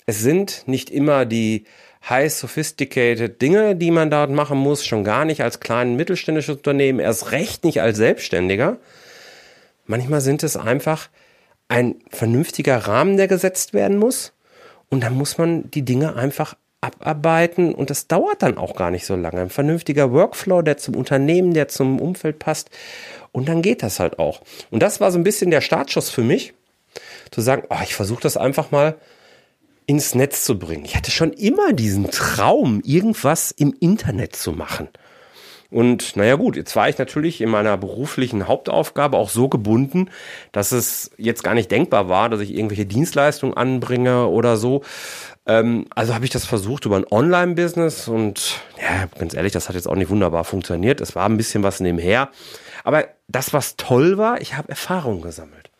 Es 0.05 0.19
sind 0.19 0.63
nicht 0.67 0.89
immer 0.89 1.25
die 1.25 1.65
high 2.09 2.31
sophisticated 2.31 3.41
Dinge, 3.41 3.75
die 3.75 3.91
man 3.91 4.09
dort 4.09 4.29
machen 4.29 4.57
muss, 4.57 4.85
schon 4.85 5.03
gar 5.03 5.25
nicht 5.25 5.41
als 5.41 5.59
kleinen 5.59 5.95
mittelständisches 5.95 6.57
Unternehmen, 6.57 6.99
erst 6.99 7.31
recht 7.31 7.63
nicht 7.63 7.81
als 7.81 7.97
Selbstständiger. 7.97 8.77
Manchmal 9.85 10.21
sind 10.21 10.43
es 10.43 10.57
einfach 10.57 11.09
ein 11.67 11.95
vernünftiger 12.09 12.77
Rahmen, 12.77 13.17
der 13.17 13.27
gesetzt 13.27 13.73
werden 13.73 13.97
muss. 13.97 14.33
Und 14.89 15.03
dann 15.03 15.15
muss 15.15 15.37
man 15.37 15.71
die 15.71 15.83
Dinge 15.83 16.15
einfach 16.15 16.55
abarbeiten 16.81 17.73
und 17.73 17.89
das 17.89 18.07
dauert 18.07 18.43
dann 18.43 18.57
auch 18.57 18.75
gar 18.75 18.91
nicht 18.91 19.05
so 19.05 19.15
lange. 19.15 19.41
Ein 19.41 19.49
vernünftiger 19.49 20.11
Workflow, 20.11 20.61
der 20.61 20.77
zum 20.77 20.95
Unternehmen, 20.95 21.53
der 21.53 21.69
zum 21.69 21.99
Umfeld 21.99 22.39
passt. 22.39 22.69
Und 23.31 23.47
dann 23.47 23.61
geht 23.61 23.81
das 23.81 23.99
halt 23.99 24.19
auch. 24.19 24.41
Und 24.69 24.83
das 24.83 24.99
war 24.99 25.11
so 25.11 25.17
ein 25.17 25.23
bisschen 25.23 25.49
der 25.49 25.61
Startschuss 25.61 26.09
für 26.09 26.23
mich, 26.23 26.53
zu 27.31 27.41
sagen, 27.41 27.63
oh, 27.69 27.77
ich 27.83 27.95
versuche 27.95 28.21
das 28.21 28.37
einfach 28.37 28.71
mal 28.71 28.95
ins 29.85 30.15
Netz 30.15 30.43
zu 30.43 30.57
bringen. 30.57 30.85
Ich 30.85 30.95
hatte 30.95 31.11
schon 31.11 31.31
immer 31.33 31.73
diesen 31.73 32.11
Traum, 32.11 32.81
irgendwas 32.83 33.51
im 33.51 33.73
Internet 33.79 34.35
zu 34.35 34.51
machen. 34.51 34.89
Und 35.73 36.15
naja 36.15 36.35
gut, 36.35 36.55
jetzt 36.55 36.75
war 36.75 36.87
ich 36.87 36.99
natürlich 36.99 37.41
in 37.41 37.49
meiner 37.49 37.77
beruflichen 37.77 38.47
Hauptaufgabe 38.47 39.17
auch 39.17 39.29
so 39.29 39.49
gebunden, 39.49 40.11
dass 40.51 40.71
es 40.71 41.09
jetzt 41.17 41.43
gar 41.43 41.55
nicht 41.55 41.71
denkbar 41.71 42.09
war, 42.09 42.29
dass 42.29 42.41
ich 42.41 42.53
irgendwelche 42.53 42.85
Dienstleistungen 42.85 43.57
anbringe 43.57 44.27
oder 44.27 44.55
so. 44.55 44.83
Ähm, 45.47 45.87
also 45.89 46.13
habe 46.13 46.25
ich 46.25 46.31
das 46.31 46.45
versucht 46.45 46.85
über 46.85 46.97
ein 46.97 47.07
Online-Business 47.09 48.07
und 48.07 48.61
ja, 48.79 49.07
ganz 49.17 49.33
ehrlich, 49.33 49.51
das 49.51 49.67
hat 49.67 49.75
jetzt 49.75 49.87
auch 49.87 49.95
nicht 49.95 50.11
wunderbar 50.11 50.43
funktioniert. 50.43 51.01
Es 51.01 51.15
war 51.15 51.25
ein 51.27 51.37
bisschen 51.37 51.63
was 51.63 51.79
nebenher. 51.79 52.29
Aber 52.83 53.05
das, 53.27 53.51
was 53.51 53.75
toll 53.75 54.19
war, 54.19 54.41
ich 54.41 54.55
habe 54.55 54.69
Erfahrungen 54.69 55.21
gesammelt. 55.21 55.71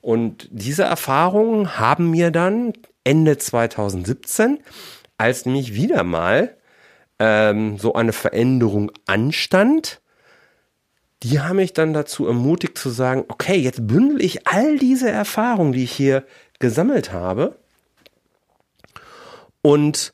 Und 0.00 0.48
diese 0.50 0.82
Erfahrungen 0.82 1.78
haben 1.78 2.10
mir 2.10 2.32
dann 2.32 2.72
Ende 3.04 3.38
2017, 3.38 4.58
als 5.18 5.46
nämlich 5.46 5.74
wieder 5.74 6.02
mal 6.04 6.56
ähm, 7.18 7.78
so 7.78 7.94
eine 7.94 8.12
Veränderung 8.12 8.90
anstand, 9.06 10.00
die 11.22 11.40
haben 11.40 11.56
mich 11.56 11.72
dann 11.72 11.94
dazu 11.94 12.26
ermutigt 12.26 12.76
zu 12.76 12.90
sagen, 12.90 13.24
okay, 13.28 13.56
jetzt 13.56 13.86
bündel 13.86 14.22
ich 14.22 14.46
all 14.46 14.78
diese 14.78 15.10
Erfahrungen, 15.10 15.72
die 15.72 15.84
ich 15.84 15.92
hier 15.92 16.24
gesammelt 16.58 17.12
habe 17.12 17.58
und 19.62 20.12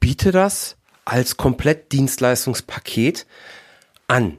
biete 0.00 0.32
das 0.32 0.76
als 1.04 1.36
Komplettdienstleistungspaket 1.36 3.26
an. 4.06 4.38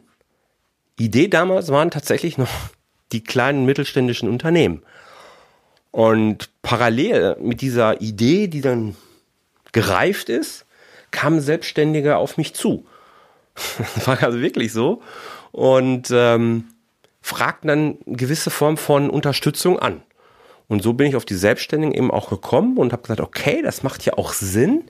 Idee 0.97 1.27
damals 1.27 1.69
waren 1.69 1.91
tatsächlich 1.91 2.37
noch 2.37 2.49
die 3.11 3.23
kleinen 3.23 3.65
mittelständischen 3.65 4.27
Unternehmen. 4.29 4.83
Und 5.91 6.49
parallel 6.61 7.37
mit 7.39 7.61
dieser 7.61 8.01
Idee, 8.01 8.47
die 8.47 8.61
dann 8.61 8.95
gereift 9.71 10.29
ist, 10.29 10.65
kamen 11.11 11.41
Selbstständige 11.41 12.17
auf 12.17 12.37
mich 12.37 12.53
zu. 12.53 12.85
Das 13.77 14.07
war 14.07 14.21
also 14.23 14.39
wirklich 14.39 14.71
so. 14.71 15.01
Und 15.51 16.09
ähm, 16.11 16.65
fragten 17.21 17.67
dann 17.67 17.97
gewisse 18.05 18.49
Form 18.49 18.77
von 18.77 19.09
Unterstützung 19.09 19.79
an. 19.79 20.01
Und 20.67 20.83
so 20.83 20.93
bin 20.93 21.07
ich 21.07 21.15
auf 21.15 21.25
die 21.25 21.35
Selbstständigen 21.35 21.95
eben 21.95 22.11
auch 22.11 22.29
gekommen 22.29 22.77
und 22.77 22.93
habe 22.93 23.01
gesagt, 23.01 23.21
okay, 23.21 23.61
das 23.63 23.81
macht 23.81 24.05
ja 24.05 24.13
auch 24.13 24.33
Sinn. 24.33 24.83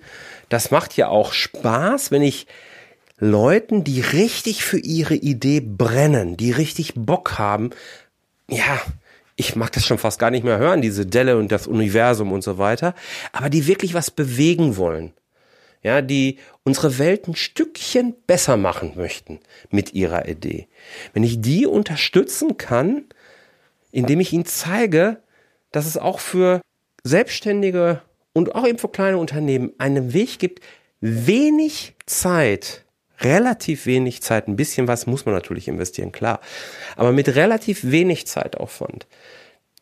Das 0.49 0.71
macht 0.71 0.97
ja 0.97 1.07
auch 1.07 1.31
Spaß, 1.31 2.11
wenn 2.11 2.21
ich 2.21 2.47
Leuten, 3.17 3.83
die 3.83 4.01
richtig 4.01 4.63
für 4.63 4.79
ihre 4.79 5.15
Idee 5.15 5.61
brennen, 5.61 6.37
die 6.37 6.51
richtig 6.51 6.93
Bock 6.95 7.37
haben, 7.37 7.69
ja, 8.49 8.79
ich 9.39 9.55
mag 9.55 9.71
das 9.71 9.85
schon 9.85 9.97
fast 9.97 10.19
gar 10.19 10.31
nicht 10.31 10.43
mehr 10.43 10.57
hören, 10.57 10.81
diese 10.81 11.05
Delle 11.05 11.37
und 11.37 11.49
das 11.51 11.65
Universum 11.65 12.33
und 12.33 12.43
so 12.43 12.57
weiter, 12.57 12.93
aber 13.31 13.49
die 13.49 13.67
wirklich 13.67 13.93
was 13.93 14.11
bewegen 14.11 14.75
wollen. 14.75 15.13
Ja, 15.81 16.01
die 16.01 16.39
unsere 16.63 16.99
Welt 16.99 17.29
ein 17.29 17.37
Stückchen 17.37 18.13
besser 18.27 18.57
machen 18.57 18.93
möchten 18.97 19.39
mit 19.69 19.93
ihrer 19.93 20.27
Idee. 20.27 20.67
Wenn 21.13 21.23
ich 21.23 21.39
die 21.39 21.65
unterstützen 21.65 22.57
kann, 22.57 23.05
indem 23.93 24.19
ich 24.19 24.33
ihnen 24.33 24.45
zeige, 24.45 25.23
dass 25.71 25.85
es 25.85 25.95
auch 25.97 26.19
für 26.19 26.59
Selbstständige 27.05 28.01
und 28.33 28.55
auch 28.55 28.67
eben 28.67 28.77
für 28.77 28.89
kleine 28.89 29.17
Unternehmen 29.17 29.71
einen 29.77 30.11
Weg 30.11 30.37
gibt, 30.39 30.61
wenig 30.99 31.95
Zeit 32.05 32.83
relativ 33.21 33.85
wenig 33.85 34.21
Zeit, 34.21 34.47
ein 34.47 34.55
bisschen 34.55 34.87
was 34.87 35.07
muss 35.07 35.25
man 35.25 35.35
natürlich 35.35 35.67
investieren, 35.67 36.11
klar, 36.11 36.39
aber 36.95 37.11
mit 37.11 37.35
relativ 37.35 37.91
wenig 37.91 38.27
Zeitaufwand 38.27 39.07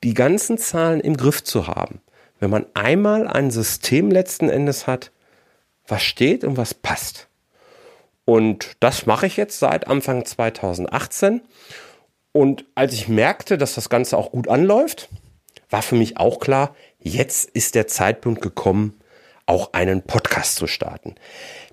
die 0.04 0.14
ganzen 0.14 0.58
Zahlen 0.58 1.00
im 1.00 1.18
Griff 1.18 1.44
zu 1.44 1.68
haben, 1.68 2.02
wenn 2.40 2.50
man 2.50 2.66
einmal 2.74 3.28
ein 3.28 3.52
System 3.52 4.12
letzten 4.12 4.50
Endes 4.50 4.88
hat, 4.88 5.12
was 5.88 6.04
steht 6.04 6.44
und 6.44 6.58
was 6.58 6.74
passt. 6.74 7.28
Und 8.26 8.76
das 8.80 9.06
mache 9.06 9.26
ich 9.26 9.38
jetzt 9.38 9.60
seit 9.60 9.88
Anfang 9.88 10.26
2018. 10.26 11.42
Und 12.34 12.66
als 12.76 12.94
ich 12.94 13.08
merkte, 13.08 13.58
dass 13.58 13.74
das 13.74 13.90
Ganze 13.90 14.18
auch 14.18 14.32
gut 14.32 14.50
anläuft, 14.50 15.10
war 15.70 15.82
für 15.82 15.96
mich 15.96 16.18
auch 16.18 16.40
klar, 16.40 16.76
jetzt 17.00 17.50
ist 17.52 17.74
der 17.76 17.88
Zeitpunkt 17.88 18.42
gekommen, 18.42 19.00
auch 19.46 19.74
einen 19.74 20.02
Podcast 20.04 20.56
zu 20.56 20.68
starten. 20.68 21.16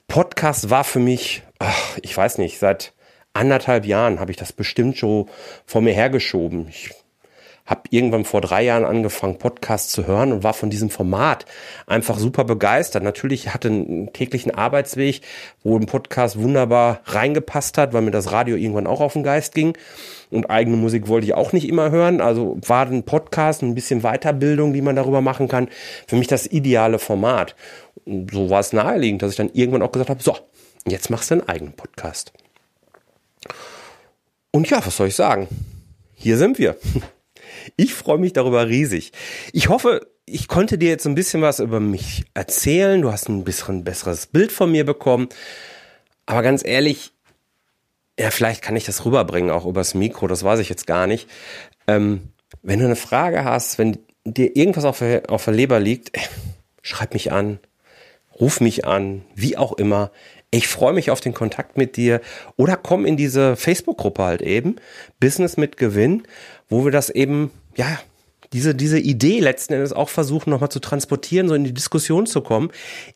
Podcast 0.06 0.70
war 0.70 0.84
für 0.84 1.00
mich, 1.00 1.42
ach, 1.64 1.98
ich 2.02 2.16
weiß 2.16 2.38
nicht, 2.38 2.58
seit 2.58 2.92
anderthalb 3.32 3.86
Jahren 3.86 4.20
habe 4.20 4.30
ich 4.30 4.36
das 4.36 4.52
bestimmt 4.52 4.96
schon 4.96 5.28
vor 5.66 5.80
mir 5.80 5.92
hergeschoben. 5.92 6.68
Ich 6.68 6.90
habe 7.66 7.80
irgendwann 7.88 8.26
vor 8.26 8.42
drei 8.42 8.62
Jahren 8.62 8.84
angefangen, 8.84 9.38
Podcasts 9.38 9.90
zu 9.90 10.06
hören 10.06 10.32
und 10.32 10.42
war 10.42 10.52
von 10.52 10.68
diesem 10.68 10.90
Format 10.90 11.46
einfach 11.86 12.18
super 12.18 12.44
begeistert. 12.44 13.02
Natürlich 13.02 13.54
hatte 13.54 13.68
einen 13.68 14.12
täglichen 14.12 14.54
Arbeitsweg, 14.54 15.22
wo 15.62 15.78
ein 15.78 15.86
Podcast 15.86 16.38
wunderbar 16.38 17.00
reingepasst 17.06 17.78
hat, 17.78 17.94
weil 17.94 18.02
mir 18.02 18.10
das 18.10 18.32
Radio 18.32 18.56
irgendwann 18.56 18.86
auch 18.86 19.00
auf 19.00 19.14
den 19.14 19.22
Geist 19.22 19.54
ging. 19.54 19.78
Und 20.30 20.50
eigene 20.50 20.76
Musik 20.76 21.08
wollte 21.08 21.26
ich 21.26 21.32
auch 21.32 21.54
nicht 21.54 21.66
immer 21.66 21.90
hören. 21.90 22.20
Also 22.20 22.58
war 22.66 22.86
ein 22.86 23.04
Podcast, 23.04 23.62
ein 23.62 23.74
bisschen 23.74 24.02
Weiterbildung, 24.02 24.74
die 24.74 24.82
man 24.82 24.96
darüber 24.96 25.22
machen 25.22 25.48
kann, 25.48 25.68
für 26.06 26.16
mich 26.16 26.26
das 26.26 26.46
ideale 26.46 26.98
Format 26.98 27.54
so 28.06 28.50
war 28.50 28.60
es 28.60 28.72
naheliegend, 28.72 29.22
dass 29.22 29.30
ich 29.30 29.36
dann 29.36 29.50
irgendwann 29.52 29.82
auch 29.82 29.92
gesagt 29.92 30.10
habe, 30.10 30.22
so, 30.22 30.36
jetzt 30.88 31.10
machst 31.10 31.30
du 31.30 31.34
einen 31.34 31.48
eigenen 31.48 31.74
Podcast. 31.74 32.32
Und 34.50 34.70
ja, 34.70 34.84
was 34.84 34.96
soll 34.96 35.08
ich 35.08 35.16
sagen? 35.16 35.48
Hier 36.14 36.38
sind 36.38 36.58
wir. 36.58 36.76
Ich 37.76 37.94
freue 37.94 38.18
mich 38.18 38.34
darüber 38.34 38.68
riesig. 38.68 39.12
Ich 39.52 39.68
hoffe, 39.68 40.06
ich 40.26 40.48
konnte 40.48 40.76
dir 40.76 40.88
jetzt 40.90 41.06
ein 41.06 41.14
bisschen 41.14 41.40
was 41.40 41.60
über 41.60 41.80
mich 41.80 42.24
erzählen. 42.34 43.00
Du 43.00 43.10
hast 43.10 43.28
ein 43.28 43.44
bisschen 43.44 43.84
besseres 43.84 44.26
Bild 44.26 44.52
von 44.52 44.70
mir 44.70 44.84
bekommen. 44.84 45.28
Aber 46.26 46.42
ganz 46.42 46.64
ehrlich, 46.64 47.12
ja, 48.18 48.30
vielleicht 48.30 48.62
kann 48.62 48.76
ich 48.76 48.84
das 48.84 49.04
rüberbringen, 49.04 49.50
auch 49.50 49.66
übers 49.66 49.94
Mikro, 49.94 50.26
das 50.26 50.44
weiß 50.44 50.60
ich 50.60 50.68
jetzt 50.68 50.86
gar 50.86 51.06
nicht. 51.06 51.28
Ähm, 51.86 52.32
wenn 52.62 52.78
du 52.78 52.84
eine 52.84 52.96
Frage 52.96 53.44
hast, 53.44 53.78
wenn 53.78 53.98
dir 54.24 54.56
irgendwas 54.56 54.84
auf 54.84 54.98
der, 54.98 55.30
auf 55.30 55.44
der 55.44 55.54
Leber 55.54 55.80
liegt, 55.80 56.16
ey, 56.16 56.24
schreib 56.82 57.12
mich 57.12 57.32
an, 57.32 57.58
ruf 58.40 58.60
mich 58.60 58.86
an, 58.86 59.24
wie 59.34 59.56
auch 59.56 59.72
immer. 59.72 60.10
Ich 60.54 60.68
freue 60.68 60.92
mich 60.92 61.10
auf 61.10 61.20
den 61.20 61.34
Kontakt 61.34 61.76
mit 61.76 61.96
dir 61.96 62.20
oder 62.56 62.76
komm 62.76 63.06
in 63.06 63.16
diese 63.16 63.56
Facebook-Gruppe 63.56 64.22
halt 64.22 64.40
eben, 64.40 64.76
Business 65.18 65.56
mit 65.56 65.76
Gewinn, 65.76 66.22
wo 66.68 66.84
wir 66.84 66.92
das 66.92 67.10
eben, 67.10 67.50
ja, 67.74 67.98
diese, 68.52 68.72
diese 68.72 69.00
Idee 69.00 69.40
letzten 69.40 69.72
Endes 69.72 69.92
auch 69.92 70.08
versuchen 70.08 70.50
nochmal 70.50 70.68
zu 70.68 70.78
transportieren, 70.78 71.48
so 71.48 71.56
in 71.56 71.64
die 71.64 71.74
Diskussion 71.74 72.26
zu 72.26 72.40
kommen. 72.40 72.70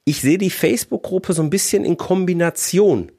Ich 0.04 0.20
sehe 0.20 0.36
die 0.36 0.50
Facebook-Gruppe 0.50 1.32
so 1.32 1.40
ein 1.40 1.48
bisschen 1.48 1.84
in 1.84 1.96
Kombination 1.96 3.12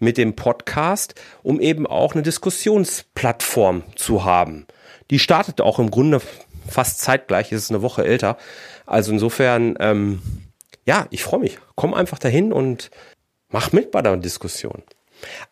mit 0.00 0.18
dem 0.18 0.34
Podcast, 0.34 1.14
um 1.44 1.60
eben 1.60 1.86
auch 1.86 2.14
eine 2.14 2.22
Diskussionsplattform 2.22 3.84
zu 3.94 4.24
haben. 4.24 4.66
Die 5.12 5.20
startet 5.20 5.60
auch 5.60 5.78
im 5.78 5.92
Grunde 5.92 6.20
fast 6.66 6.98
zeitgleich, 6.98 7.52
ist 7.52 7.70
eine 7.70 7.82
Woche 7.82 8.04
älter. 8.04 8.36
Also 8.84 9.12
insofern, 9.12 9.76
ähm, 9.78 10.22
ja, 10.86 11.06
ich 11.10 11.22
freue 11.22 11.38
mich. 11.38 11.58
Komm 11.76 11.94
einfach 11.94 12.18
dahin 12.18 12.52
und 12.52 12.90
mach 13.54 13.70
mit 13.70 13.92
bei 13.92 14.02
der 14.02 14.16
Diskussion. 14.16 14.82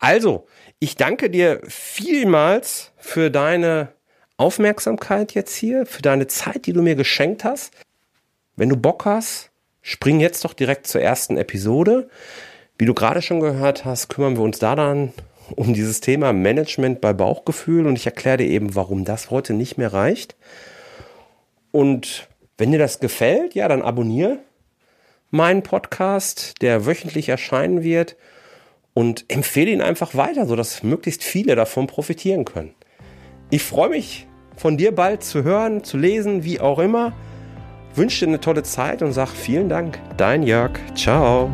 Also, 0.00 0.48
ich 0.80 0.96
danke 0.96 1.30
dir 1.30 1.60
vielmals 1.68 2.90
für 2.98 3.30
deine 3.30 3.92
Aufmerksamkeit 4.36 5.34
jetzt 5.34 5.54
hier, 5.54 5.86
für 5.86 6.02
deine 6.02 6.26
Zeit, 6.26 6.66
die 6.66 6.72
du 6.72 6.82
mir 6.82 6.96
geschenkt 6.96 7.44
hast. 7.44 7.72
Wenn 8.56 8.68
du 8.70 8.76
Bock 8.76 9.04
hast, 9.04 9.50
spring 9.82 10.18
jetzt 10.18 10.44
doch 10.44 10.52
direkt 10.52 10.88
zur 10.88 11.00
ersten 11.00 11.36
Episode. 11.36 12.08
Wie 12.76 12.86
du 12.86 12.92
gerade 12.92 13.22
schon 13.22 13.38
gehört 13.38 13.84
hast, 13.84 14.08
kümmern 14.08 14.36
wir 14.36 14.42
uns 14.42 14.58
da 14.58 14.74
dann 14.74 15.12
um 15.54 15.72
dieses 15.72 16.00
Thema 16.00 16.32
Management 16.32 17.00
bei 17.00 17.12
Bauchgefühl 17.12 17.86
und 17.86 17.94
ich 17.94 18.06
erkläre 18.06 18.38
dir 18.38 18.48
eben, 18.48 18.74
warum 18.74 19.04
das 19.04 19.30
heute 19.30 19.54
nicht 19.54 19.78
mehr 19.78 19.92
reicht. 19.92 20.34
Und 21.70 22.26
wenn 22.58 22.72
dir 22.72 22.80
das 22.80 22.98
gefällt, 22.98 23.54
ja, 23.54 23.68
dann 23.68 23.82
abonniere 23.82 24.40
meinen 25.32 25.62
Podcast, 25.62 26.62
der 26.62 26.86
wöchentlich 26.86 27.28
erscheinen 27.28 27.82
wird 27.82 28.16
und 28.94 29.24
empfehle 29.28 29.70
ihn 29.70 29.80
einfach 29.80 30.14
weiter, 30.14 30.46
sodass 30.46 30.82
möglichst 30.82 31.24
viele 31.24 31.56
davon 31.56 31.88
profitieren 31.88 32.44
können. 32.44 32.74
Ich 33.50 33.62
freue 33.62 33.88
mich, 33.88 34.28
von 34.56 34.76
dir 34.76 34.94
bald 34.94 35.24
zu 35.24 35.42
hören, 35.42 35.82
zu 35.82 35.96
lesen, 35.96 36.44
wie 36.44 36.60
auch 36.60 36.78
immer. 36.78 37.12
Wünsche 37.94 38.24
dir 38.24 38.28
eine 38.28 38.40
tolle 38.40 38.62
Zeit 38.62 39.02
und 39.02 39.12
sag 39.12 39.30
vielen 39.30 39.68
Dank. 39.68 39.98
Dein 40.16 40.42
Jörg. 40.42 40.72
Ciao. 40.94 41.50